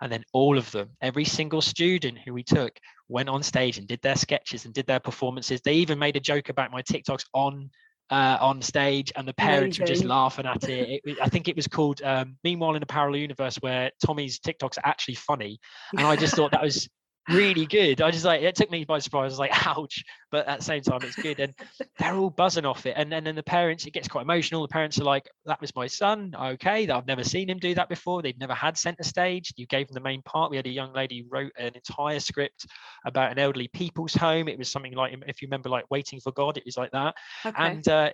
[0.00, 2.78] And then all of them, every single student who we took
[3.08, 5.60] went on stage and did their sketches and did their performances.
[5.60, 7.70] They even made a joke about my TikToks on
[8.10, 11.02] uh, on stage, and the parents were just laughing at it.
[11.04, 11.18] it.
[11.20, 14.86] I think it was called um, "Meanwhile in a Parallel Universe," where Tommy's TikToks are
[14.86, 15.58] actually funny,
[15.96, 16.88] and I just thought that was
[17.28, 18.00] really good.
[18.00, 19.32] I just like it took me by surprise.
[19.32, 21.54] I was like, "Ouch!" But at the same time, it's good, and
[21.98, 22.94] they're all buzzing off it.
[22.96, 24.62] And, and then the parents, it gets quite emotional.
[24.62, 26.34] The parents are like, "That was my son.
[26.38, 28.22] Okay, that I've never seen him do that before.
[28.22, 29.52] They've never had centre stage.
[29.56, 30.50] You gave them the main part.
[30.50, 32.66] We had a young lady who wrote an entire script
[33.04, 34.48] about an elderly people's home.
[34.48, 36.56] It was something like, if you remember, like Waiting for God.
[36.56, 37.14] It was like that,
[37.44, 37.56] Okay.
[37.58, 38.10] and uh,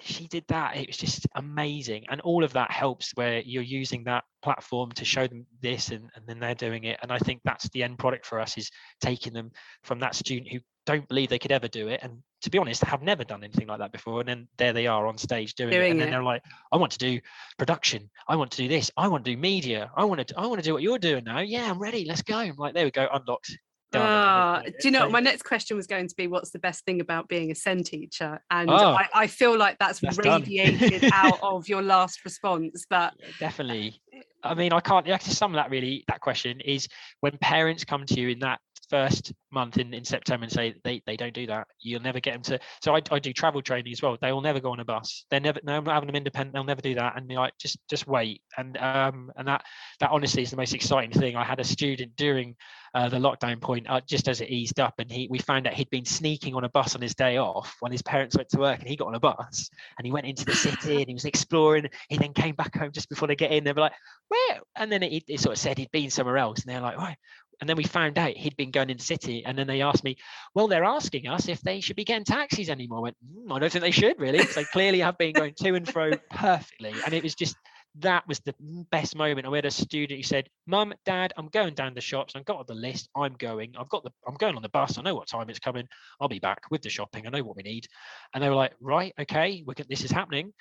[0.00, 0.76] she did that.
[0.76, 5.04] It was just amazing, and all of that helps where you're using that platform to
[5.04, 6.98] show them this, and, and then they're doing it.
[7.02, 8.70] And I think that's the end product for us is
[9.00, 9.50] taking them
[9.82, 12.82] from that student who don't believe they could ever do it and to be honest
[12.82, 15.68] have never done anything like that before and then there they are on stage doing,
[15.68, 16.10] it Doing and then it.
[16.12, 16.42] they're like
[16.72, 17.20] i want to do
[17.58, 20.46] production i want to do this i want to do media i want to i
[20.46, 22.86] want to do what you're doing now yeah i'm ready let's go i'm like there
[22.86, 23.58] we go unlocked
[23.94, 25.12] Ah, do you know what?
[25.12, 27.82] My next question was going to be what's the best thing about being a SEN
[27.82, 28.40] teacher?
[28.50, 28.74] And Oh.
[28.94, 32.86] I, I feel like that's, That's radiated out of your last response.
[32.88, 34.00] But Yeah, definitely
[34.44, 36.88] i mean i can't actually to sum that really that question is
[37.20, 41.02] when parents come to you in that first month in, in September and say they,
[41.06, 41.66] they don't do that.
[41.80, 42.60] You'll never get them to.
[42.82, 44.16] So I, I do travel training as well.
[44.20, 45.24] They will never go on a bus.
[45.30, 46.54] They're never no, I'm not having them independent.
[46.54, 47.16] They'll never do that.
[47.16, 48.42] And like just just wait.
[48.56, 49.64] And um and that
[50.00, 51.36] that honestly is the most exciting thing.
[51.36, 52.56] I had a student during
[52.94, 55.74] uh, the lockdown point uh, just as it eased up, and he we found out
[55.74, 58.58] he'd been sneaking on a bus on his day off when his parents went to
[58.58, 59.68] work, and he got on a bus
[59.98, 61.86] and he went into the city and he was exploring.
[62.08, 63.64] He then came back home just before they get in.
[63.64, 63.92] They were like,
[64.28, 64.60] where?
[64.76, 67.16] And then it, it sort of said he'd been somewhere else, and they're like, right
[67.60, 70.04] and then we found out he'd been going in the city and then they asked
[70.04, 70.16] me
[70.54, 72.98] well they're asking us if they should be getting taxis anymore.
[72.98, 75.54] I went mm, i don't think they should really because they clearly have been going
[75.54, 76.94] to and fro perfectly.
[77.04, 77.56] And it was just
[78.00, 78.54] that was the
[78.90, 82.34] best moment i had a student who said mum dad i'm going down the shops
[82.36, 85.02] i've got the list i'm going i've got the i'm going on the bus i
[85.02, 85.86] know what time it's coming
[86.20, 87.86] i'll be back with the shopping i know what we need
[88.34, 90.52] and they were like right okay we can, this is happening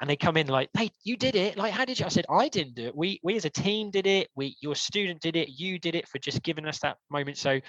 [0.00, 1.56] and they come in like, "Hey, you did it!
[1.56, 2.96] Like, how did you?" I said, "I didn't do it.
[2.96, 4.28] We we as a team did it.
[4.34, 5.48] We your student did it.
[5.48, 7.60] You did it for just giving us that moment." So.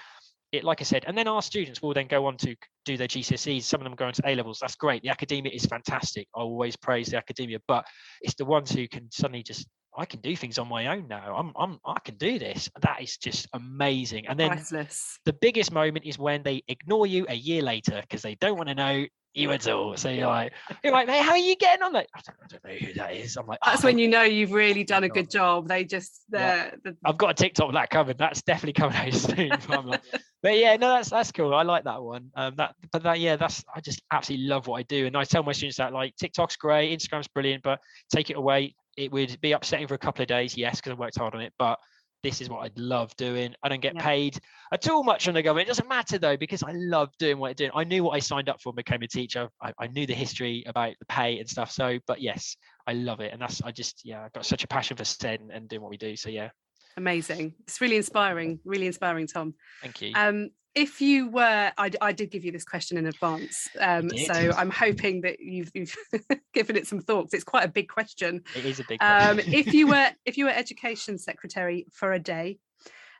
[0.50, 3.06] It, like I said, and then our students will then go on to do their
[3.06, 3.64] GCSEs.
[3.64, 4.58] Some of them go into A levels.
[4.60, 5.02] That's great.
[5.02, 6.26] The academia is fantastic.
[6.34, 7.84] I always praise the academia, but
[8.22, 11.34] it's the ones who can suddenly just I can do things on my own now.
[11.34, 12.70] I'm, I'm, I can do this.
[12.82, 14.28] That is just amazing.
[14.28, 15.18] And then Priceless.
[15.24, 18.68] the biggest moment is when they ignore you a year later because they don't want
[18.68, 19.06] to know
[19.38, 19.96] you at all.
[19.96, 20.52] So you're like,
[20.84, 21.92] you're like, mate, how are you getting on?
[21.92, 23.36] Like, I don't, I don't know who that is.
[23.36, 25.68] I'm like, That's "Oh, when you know you've really done a good job.
[25.68, 26.70] They just Yeah.
[26.84, 28.18] the, the I've got a TikTok of that covered.
[28.18, 29.48] That's definitely coming out soon.
[29.50, 30.02] But, I'm like-
[30.42, 31.54] but yeah, no, that's that's cool.
[31.54, 32.30] I like that one.
[32.36, 35.24] Um, that but that yeah, that's I just absolutely love what I do, and I
[35.24, 37.80] tell my students that like TikTok's great, Instagram's brilliant, but
[38.14, 40.94] take it away, it would be upsetting for a couple of days, yes, because I
[40.94, 41.78] worked hard on it, but
[42.22, 43.54] this is what I'd love doing.
[43.62, 44.02] I don't get Yeah.
[44.04, 44.38] paid
[44.72, 45.68] at all much from the government.
[45.68, 47.70] It doesn't matter though, because I love doing what I do.
[47.74, 49.48] I knew what I signed up for and became a teacher.
[49.62, 51.70] I, I knew the history about the pay and stuff.
[51.70, 52.56] So, but yes,
[52.86, 53.32] I love it.
[53.32, 55.82] And that's, I just, yeah, I've got such a passion for STEM and, and doing
[55.82, 56.16] what we do.
[56.16, 56.50] So yeah,
[56.96, 57.54] amazing.
[57.66, 58.58] It's really inspiring.
[58.64, 59.54] Really inspiring, Tom.
[59.82, 60.12] thank you.
[60.14, 64.70] Um, if you were, I did give you this question in advance, um, so I'm
[64.70, 65.96] hoping that you've, you've
[66.54, 67.34] given it some thoughts.
[67.34, 68.44] It's quite a big question.
[68.54, 72.20] it is a big Um, if you were, if you were education secretary for a
[72.20, 72.58] day,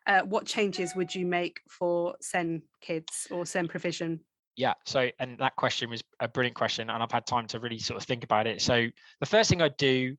[0.07, 4.21] uh, what changes would you make for SEN kids or SEN provision?
[4.57, 4.75] Yeah.
[4.87, 8.01] So, and that question was a brilliant question, and I've had time to really sort
[8.01, 8.63] of think about it.
[8.63, 8.87] So,
[9.19, 10.17] the first thing I'd do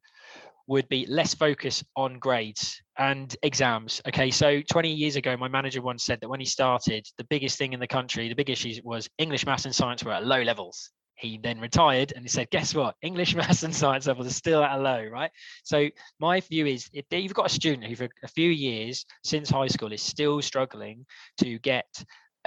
[0.70, 4.02] would be less focus on grades and exams.
[4.08, 4.30] Okay.
[4.30, 7.74] So, 20 years ago, my manager once said that when he started, the biggest thing
[7.74, 10.92] in the country, the big issue was English, maths, and science were at low levels.
[11.16, 12.96] He then retired and he said, guess what?
[13.02, 15.32] English, maths, and science levels are still at a low, right?
[15.64, 15.90] So,
[16.20, 19.68] my view is if you've got a student who, for a few years since high
[19.68, 21.04] school, is still struggling
[21.40, 21.88] to get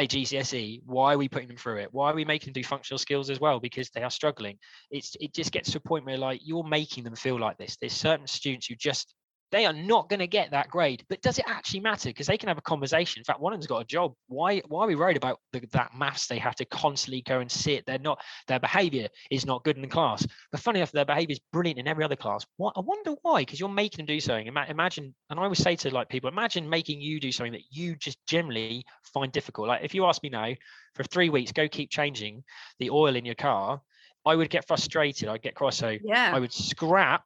[0.03, 1.89] a GCSE, why are we putting them through it?
[1.93, 3.61] Why are we making them do functional skills as well?
[3.61, 4.59] Because they are struggling.
[4.91, 7.77] It's it just gets to a point where like you're making them feel like this.
[7.81, 9.15] There's certain students who just
[9.53, 11.05] they are not going to get that grade.
[11.09, 12.09] But does it actually matter?
[12.09, 13.21] Because they can have a conversation.
[13.21, 14.15] In fact, one of them's got a job.
[14.27, 17.51] Why why are we worried about the, that maths they have to constantly go and
[17.51, 17.85] sit?
[17.87, 20.27] They're not their behavior is not good in the class.
[20.51, 22.45] But funny enough, their behavior is brilliant in every other class.
[22.57, 23.43] What I wonder why?
[23.43, 24.47] Because you're making them do something.
[24.47, 27.95] Imagine, and I always say to like people, imagine making you do something that you
[27.97, 29.69] just generally find difficult.
[29.69, 30.55] Like if you ask me now
[30.95, 32.43] for three weeks, go keep changing
[32.79, 33.83] the oil in your car,
[34.25, 35.29] I would get frustrated.
[35.29, 35.77] I'd get cross.
[35.77, 36.33] So Yeah.
[36.35, 37.25] I would scrap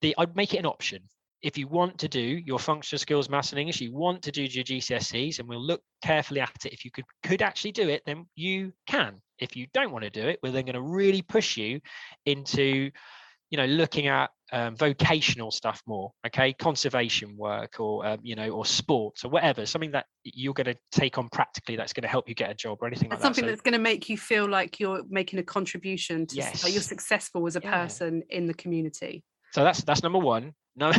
[0.00, 1.02] the, I'd make it an option.
[1.42, 4.42] If you want to do your functional skills, maths and English, you want to do
[4.42, 6.72] your GCSEs, and we'll look carefully at it.
[6.72, 9.20] If you could could actually do it, then you can.
[9.38, 11.80] If you don't want to do it, we're then going to really push you
[12.24, 12.90] into,
[13.50, 16.10] you know, looking at um, vocational stuff more.
[16.26, 19.66] Okay, conservation work, or um, you know, or sports, or whatever.
[19.66, 22.54] Something that you're going to take on practically that's going to help you get a
[22.54, 23.36] job or anything That's like that.
[23.36, 26.62] something So- that's going to make you feel like you're making a contribution to s-
[26.62, 27.82] that you're successful as a Yeah.
[27.86, 29.22] person in the community.
[29.52, 30.54] So that's that's number one.
[30.78, 30.92] No,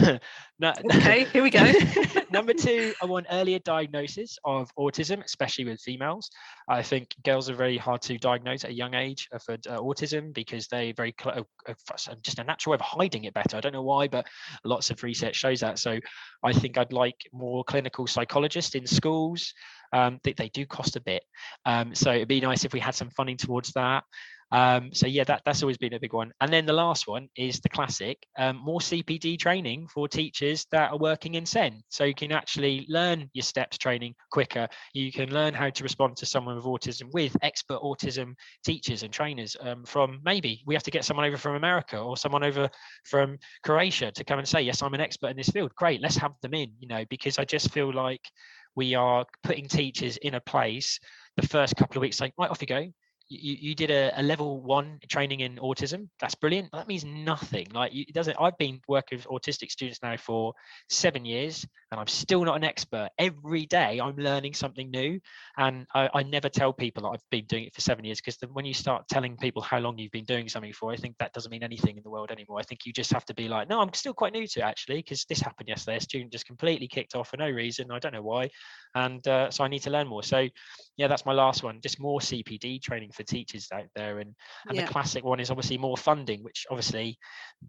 [0.59, 0.73] no.
[0.91, 1.71] Okay, here we go.
[2.31, 6.29] number two, I want earlier diagnosis of autism, especially with females.
[6.67, 10.33] I think girls are very hard to diagnose at a young age for uh, autism
[10.33, 13.57] because they very cl- uh, uh, just a natural way of hiding it better.
[13.57, 14.25] I don't know why, but
[14.63, 15.79] lots of research shows that.
[15.79, 15.99] So
[16.43, 19.53] I think I'd like more clinical psychologists in schools.
[19.93, 21.23] Um, they, they do cost a bit,
[21.65, 24.03] um, so it'd be nice if we had some funding towards that.
[24.51, 26.31] Um, so yeah, that, that's always been a big one.
[26.39, 30.91] And then the last one is the classic, um, more CPD training for teachers that
[30.91, 31.81] are working in SEN.
[31.89, 34.67] So you can actually learn your steps training quicker.
[34.93, 38.33] You can learn how to respond to someone with autism with expert autism
[38.65, 42.15] teachers and trainers um, from maybe we have to get someone over from America or
[42.15, 42.69] someone over
[43.05, 45.73] from Croatia to come and say, yes, I'm an expert in this field.
[45.75, 48.21] Great, let's have them in, you know, because I just feel like
[48.75, 50.99] we are putting teachers in a place
[51.35, 52.87] the first couple of weeks, like, right, off you go
[53.29, 56.07] you, you did a, a level one training in autism.
[56.19, 56.71] That's brilliant.
[56.71, 57.67] That means nothing.
[57.73, 60.53] Like it doesn't i've been working with autistic students now for
[60.89, 63.09] seven years and I'm still not an expert.
[63.17, 65.19] Every day I'm learning something new.
[65.57, 68.37] And I, I never tell people that I've been doing it for seven years because
[68.51, 71.33] when you start telling people how long you've been doing something for, I think that
[71.33, 72.59] doesn't mean anything in the world anymore.
[72.59, 74.63] I think you just have to be like, no, I'm still quite new to it
[74.63, 75.97] actually, because this happened yesterday.
[75.97, 77.89] A student just completely kicked off for no reason.
[77.91, 78.49] I don't know why.
[78.93, 80.23] And uh, so I need to learn more.
[80.23, 80.47] So
[80.97, 81.79] yeah, that's my last one.
[81.81, 84.19] Just more CPD training for teachers out there.
[84.19, 84.33] And,
[84.67, 84.85] and yeah.
[84.85, 87.17] the classic one is obviously more funding, which obviously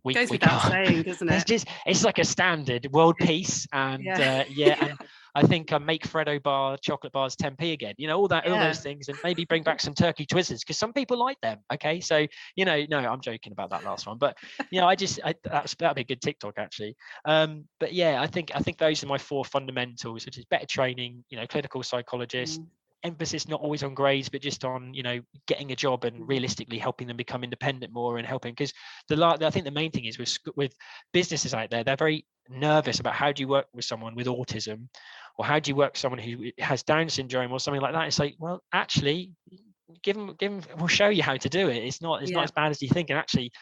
[0.04, 0.88] we goes we without can't.
[0.88, 1.34] saying, doesn't it?
[1.34, 4.98] It's just it's like a standard world peace and yeah, uh, yeah and
[5.34, 7.94] I think uh, make Freddo bar chocolate bars 10p again.
[7.96, 8.52] You know all that, yeah.
[8.52, 11.58] all those things, and maybe bring back some turkey twizzlers because some people like them.
[11.72, 14.36] Okay, so you know, no, I'm joking about that last one, but
[14.70, 16.96] you know, I just I, that's that'd be a good TikTok actually.
[17.24, 20.66] Um, but yeah, I think I think those are my four fundamentals, which is better
[20.66, 21.24] training.
[21.30, 22.66] You know, clinical psychologist, mm
[23.04, 26.28] emphasis not always on grades but just on you know getting a job and mm.
[26.28, 28.72] realistically helping them become independent more and helping because
[29.08, 30.72] the i think the main thing is with with
[31.12, 34.88] businesses out there they're very nervous about how do you work with someone with autism
[35.36, 38.06] or how do you work with someone who has down syndrome or something like that
[38.06, 39.32] it's like well actually
[40.02, 42.38] give them give them we'll show you how to do it it's not it's yeah.
[42.38, 43.52] not as bad as you think and actually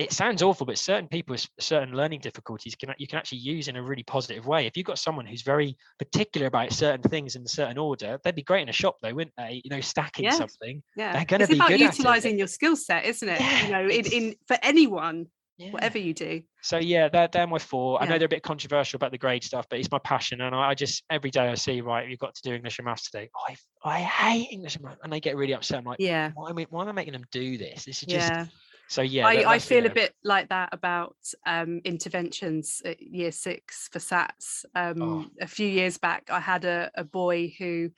[0.00, 3.68] it sounds awful, but certain people with certain learning difficulties can you can actually use
[3.68, 4.66] in a really positive way.
[4.66, 8.34] If you've got someone who's very particular about certain things in a certain order, they'd
[8.34, 9.60] be great in a shop, though, wouldn't they?
[9.62, 10.30] You know, stacking yeah.
[10.30, 10.82] something.
[10.96, 13.40] Yeah, they're going to be about good utilizing your skill set, isn't it?
[13.40, 15.26] Yeah, you know, in, in for anyone.
[15.58, 15.72] Yeah.
[15.72, 16.40] Whatever you do.
[16.62, 17.98] So yeah, they're, they're my four.
[18.00, 18.06] Yeah.
[18.06, 20.54] I know they're a bit controversial about the grade stuff, but it's my passion, and
[20.54, 23.10] I, I just every day I see right, you've got to do English and maths
[23.10, 23.28] today.
[23.46, 25.76] I I hate English and maths, and they get really upset.
[25.76, 27.84] I'm like, yeah, why am I, why am I making them do this?
[27.84, 28.46] This is just yeah
[28.90, 29.90] so yeah i, I feel yeah.
[29.90, 31.16] a bit like that about
[31.46, 35.26] um, interventions at year six for sats um, oh.
[35.40, 37.90] a few years back i had a, a boy who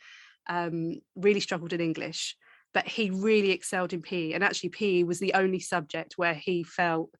[0.49, 2.37] um, really struggled in english
[2.75, 6.63] but he really excelled in pe and actually pe was the only subject where he
[6.63, 7.11] felt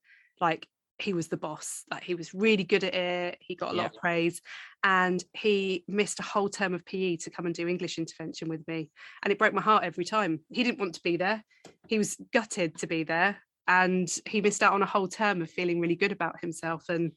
[0.41, 0.69] like
[0.99, 3.83] he was the boss like he was really good at it he got a yeah.
[3.83, 4.41] lot of praise
[4.85, 8.67] and he missed a whole term of pe to come and do english intervention with
[8.69, 8.91] me
[9.23, 11.43] and it broke my heart every time he didn't want to be there
[11.89, 15.51] he was gutted to be there and he missed out on a whole term of
[15.51, 17.13] feeling really good about himself and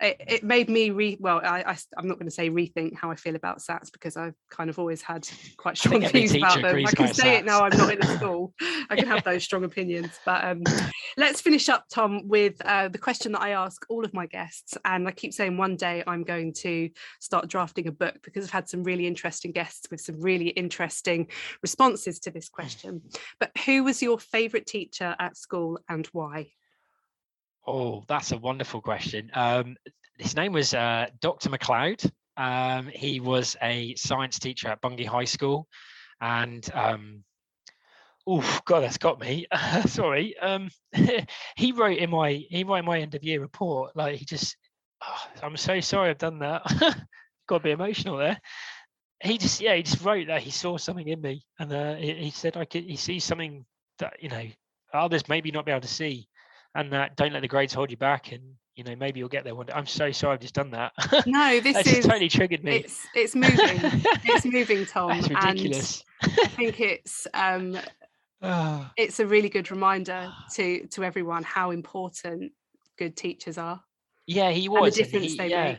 [0.00, 3.10] it, it made me re well I, I am not going to say rethink how
[3.10, 6.84] I feel about SATs because I've kind of always had quite strong views about them.
[6.86, 7.38] I can say SATs.
[7.38, 8.54] it now I'm not in a school.
[8.90, 10.62] I can have those strong opinions but um,
[11.16, 14.76] let's finish up Tom with uh, the question that I ask all of my guests
[14.84, 16.90] and I keep saying one day I'm going to
[17.20, 21.28] start drafting a book because I've had some really interesting guests with some really interesting
[21.62, 23.02] responses to this question.
[23.40, 26.48] But who was your favorite teacher at school and why
[27.66, 29.30] Oh, that's a wonderful question.
[29.34, 29.76] Um,
[30.18, 31.50] his name was uh, Dr.
[31.50, 32.10] McLeod.
[32.36, 35.66] Um, he was a science teacher at Bungay High School,
[36.20, 37.24] and um,
[38.26, 39.46] oh god, that's got me.
[39.86, 40.38] sorry.
[40.38, 40.70] Um,
[41.56, 44.56] he wrote in my he wrote my end of year report like he just.
[45.02, 46.62] Oh, I'm so sorry I've done that.
[47.48, 48.40] got to be emotional there.
[49.22, 52.14] He just yeah he just wrote that he saw something in me, and uh, he,
[52.14, 53.64] he said I could he sees something
[53.98, 54.44] that you know
[54.92, 56.28] others maybe not be able to see
[56.76, 58.42] and that don't let the grades hold you back and
[58.76, 59.72] you know maybe you'll get there one day.
[59.72, 60.92] I'm so sorry i've just done that.
[61.26, 62.76] No this is totally triggered me.
[62.76, 63.56] it's it's moving.
[64.24, 67.78] It's moving tom That's ridiculous and i think it's um
[68.96, 72.52] it's a really good reminder to to everyone how important
[72.98, 73.80] good teachers are
[74.26, 75.64] yeah he was the difference he, they yeah.
[75.64, 75.78] make.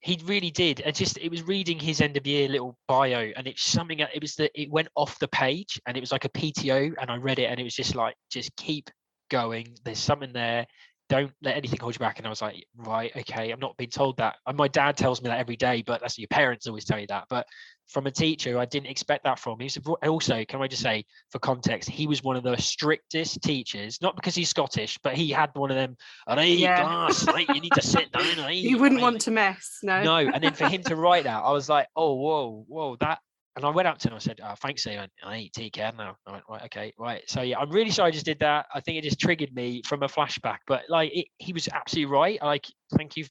[0.00, 0.80] he really did.
[0.80, 4.22] And just it was reading his end of year little bio and it's something it
[4.22, 7.16] was that it went off the page and it was like a pto and i
[7.16, 8.90] read it and it was just like just keep
[9.30, 9.74] going.
[9.84, 10.66] There's something there.
[11.08, 12.18] Don't let anything hold you back.
[12.18, 14.36] And I was like, right, okay, I'm not being told that.
[14.46, 17.08] And my dad tells me that every day, but that's your parents always tell you
[17.08, 17.24] that.
[17.28, 17.46] But
[17.88, 19.68] from a teacher, I didn't expect that from him.
[20.06, 24.14] Also, can I just say, for context, he was one of the strictest teachers, not
[24.14, 25.96] because he's Scottish, but he had one of them,
[26.28, 26.82] yeah.
[26.82, 28.20] glass, you need to sit down.
[28.50, 30.02] You wouldn't want to mess, no.
[30.02, 33.18] No, and then for him to write that, I was like, oh, whoa, whoa, that
[33.56, 35.52] and I went up to him and I said, oh, thanks, I went, I eat
[35.52, 36.16] tea can now.
[36.26, 37.22] I went, right, okay, right.
[37.28, 38.66] So yeah, I'm really sorry I just did that.
[38.74, 40.58] I think it just triggered me from a flashback.
[40.66, 42.40] But like it, he was absolutely right.
[42.42, 43.24] Like, thank you,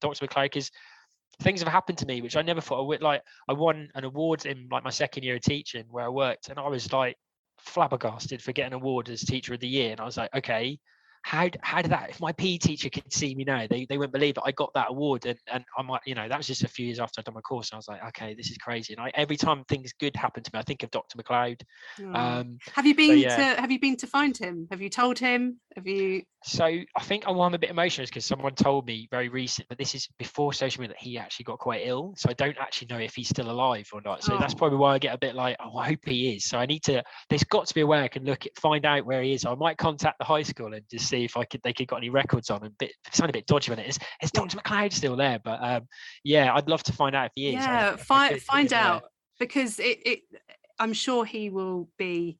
[0.00, 0.26] Dr.
[0.26, 0.70] McClay, because
[1.42, 4.04] things have happened to me which I never thought I would like I won an
[4.04, 7.16] award in like my second year of teaching where I worked and I was like
[7.58, 9.92] flabbergasted for getting an award as teacher of the year.
[9.92, 10.78] And I was like, okay,
[11.24, 14.12] how how did that if my PE teacher could see me now they, they wouldn't
[14.12, 16.64] believe that I got that award and, and I might you know that was just
[16.64, 18.58] a few years after I'd done my course and I was like okay this is
[18.58, 21.62] crazy and I every time things good happen to me I think of Dr McLeod
[22.02, 22.12] oh.
[22.12, 23.36] um, have you been yeah.
[23.36, 27.00] to have you been to find him have you told him have you so I
[27.00, 30.06] think oh, I'm a bit emotional because someone told me very recent but this is
[30.18, 33.14] before social media that he actually got quite ill so I don't actually know if
[33.14, 34.38] he's still alive or not so oh.
[34.38, 36.66] that's probably why I get a bit like oh I hope he is so I
[36.66, 39.22] need to there's got to be a way I can look at find out where
[39.22, 41.72] he is I might contact the high school and just see if I could they
[41.72, 43.88] could got any records on and bit something a bit dodgy on it.
[43.88, 44.56] Is is Dr.
[44.58, 45.38] McLeod still there?
[45.42, 45.88] But um,
[46.24, 47.54] yeah, I'd love to find out if he is.
[47.54, 49.04] Yeah, find find out
[49.38, 50.20] because it, it
[50.78, 52.38] I'm sure he will be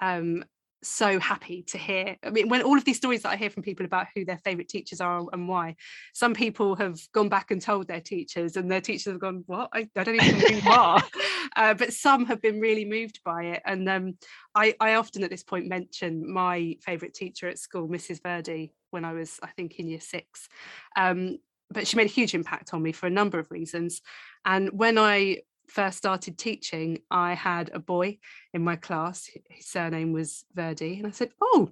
[0.00, 0.44] um
[0.86, 2.16] so happy to hear.
[2.24, 4.38] I mean, when all of these stories that I hear from people about who their
[4.38, 5.76] favourite teachers are and why,
[6.14, 9.70] some people have gone back and told their teachers, and their teachers have gone, "What?
[9.72, 11.02] I, I don't even know who you are."
[11.56, 14.18] Uh, but some have been really moved by it, and um,
[14.54, 18.20] I, I often at this point mention my favourite teacher at school, Mrs.
[18.22, 20.50] Verdi, when I was, I think, in year six.
[20.96, 21.38] Um,
[21.70, 24.02] but she made a huge impact on me for a number of reasons.
[24.44, 25.38] And when I
[25.68, 28.18] first started teaching, I had a boy
[28.52, 29.28] in my class.
[29.48, 30.98] His surname was Verdi.
[30.98, 31.70] And I said, Oh,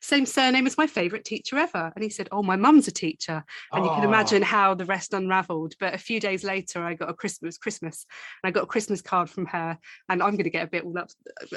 [0.00, 1.92] same surname as my favourite teacher ever.
[1.94, 3.44] And he said, Oh, my mum's a teacher.
[3.72, 3.84] And oh.
[3.84, 5.74] you can imagine how the rest unravelled.
[5.78, 8.06] But a few days later, I got a Christmas, Christmas,
[8.42, 9.78] and I got a Christmas card from her.
[10.08, 11.10] And I'm going to get a bit all up,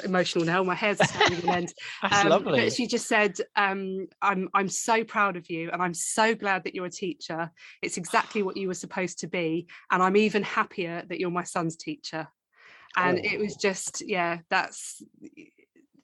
[0.04, 0.62] emotional now.
[0.62, 1.74] My hair's standing on end.
[2.02, 2.60] That's um, lovely.
[2.60, 5.70] But she just said, um, I'm, I'm so proud of you.
[5.70, 7.50] And I'm so glad that you're a teacher.
[7.82, 9.66] It's exactly what you were supposed to be.
[9.90, 12.28] And I'm even happier that you're my son's teacher
[12.96, 13.22] and oh.
[13.22, 15.02] it was just yeah that's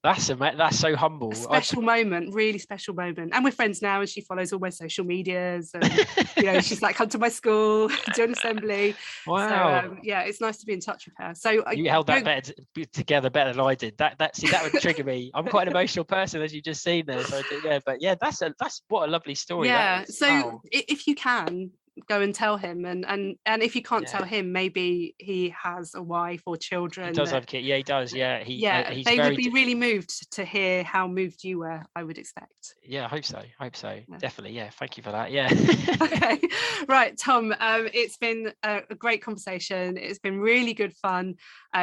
[0.07, 1.33] that's a that's so humble.
[1.33, 2.05] Special I...
[2.05, 3.33] moment, really special moment.
[3.35, 5.73] And we're friends now, and she follows all my social medias.
[5.75, 8.95] And you know, she's like, "Come to my school, do an assembly."
[9.27, 9.49] Wow.
[9.49, 11.35] So, um, yeah, it's nice to be in touch with her.
[11.35, 12.53] So you held that better
[12.93, 13.99] together better than I did.
[13.99, 15.33] That that see that would trigger me.
[15.35, 17.25] I'm quite an emotional person, as you just seen there.
[17.25, 19.69] So yeah, but yeah, that's a that's what a lovely story.
[19.69, 20.05] Yeah.
[20.05, 20.61] so wow.
[20.71, 21.73] if you can,
[22.09, 24.19] go and tell him and and and if you can't yeah.
[24.19, 27.77] tell him maybe he has a wife or children he does that, have kids yeah
[27.77, 31.43] he does yeah he yeah uh, they would be really moved to hear how moved
[31.43, 34.19] you were i would expect yeah i hope so I hope so yeah.
[34.19, 35.49] definitely yeah thank you for that yeah
[36.03, 36.41] okay
[36.89, 41.35] right tom um it's been a, a, great conversation it's been really good fun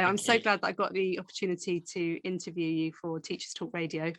[0.02, 4.12] i'm so glad that i got the opportunity to interview you for teachers talk radio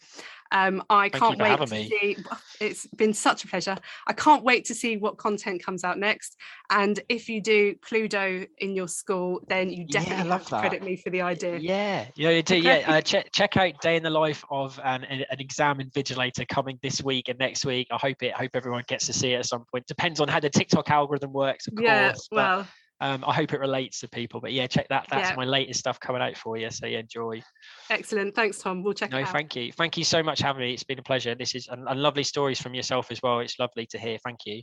[0.53, 1.89] um i thank can't wait to me.
[1.89, 2.17] see
[2.61, 6.37] it's been such a pleasure i can't wait to see what content comes out next.
[6.71, 10.83] And if you do Cluedo in your school, then you definitely yeah, have to credit
[10.83, 11.59] me for the idea.
[11.59, 12.57] Yeah, yeah, you do.
[12.57, 16.79] Yeah, uh, check check out Day in the Life of an, an exam invigilator coming
[16.83, 17.89] this week and next week.
[17.91, 18.33] I hope it.
[18.35, 19.87] I hope everyone gets to see it at some point.
[19.87, 22.29] Depends on how the TikTok algorithm works, of yeah, course.
[22.31, 22.69] But, well.
[23.05, 24.41] Um, I hope it relates to people.
[24.41, 25.07] But yeah, check that.
[25.11, 25.37] That's yeah.
[25.37, 26.71] my latest stuff coming out for you.
[26.71, 27.43] So yeah, enjoy.
[27.91, 28.35] Excellent.
[28.35, 28.83] Thanks, Tom.
[28.83, 29.73] We'll check no, thank you.
[29.73, 30.73] Thank you so much for having me.
[30.73, 31.35] It's been a pleasure.
[31.35, 33.41] This is and, and lovely stories from yourself as well.
[33.41, 34.17] It's lovely to hear.
[34.25, 34.63] Thank you.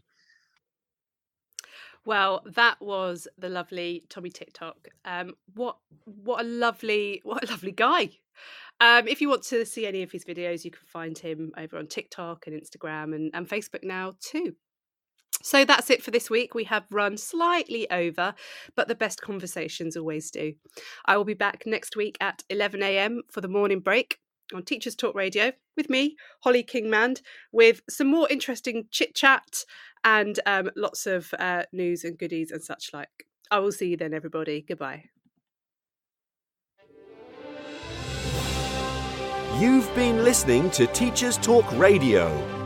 [2.03, 4.87] Well, that was the lovely Tommy TikTok.
[5.05, 8.09] Um, what what a lovely what a lovely guy.
[8.79, 11.77] Um, if you want to see any of his videos, you can find him over
[11.77, 14.55] on TikTok and Instagram and, and Facebook now too.
[15.43, 16.53] So that's it for this week.
[16.53, 18.33] We have run slightly over,
[18.75, 20.53] but the best conversations always do.
[21.05, 23.21] I will be back next week at 11 a.m.
[23.31, 24.17] for the morning break
[24.53, 27.21] on Teachers Talk Radio with me, Holly Kingmand,
[27.51, 29.65] with some more interesting chit chat
[30.03, 33.27] and um, lots of uh, news and goodies and such like.
[33.49, 34.63] I will see you then, everybody.
[34.67, 35.05] Goodbye.
[39.59, 42.50] You've been listening to Teachers Talk Radio.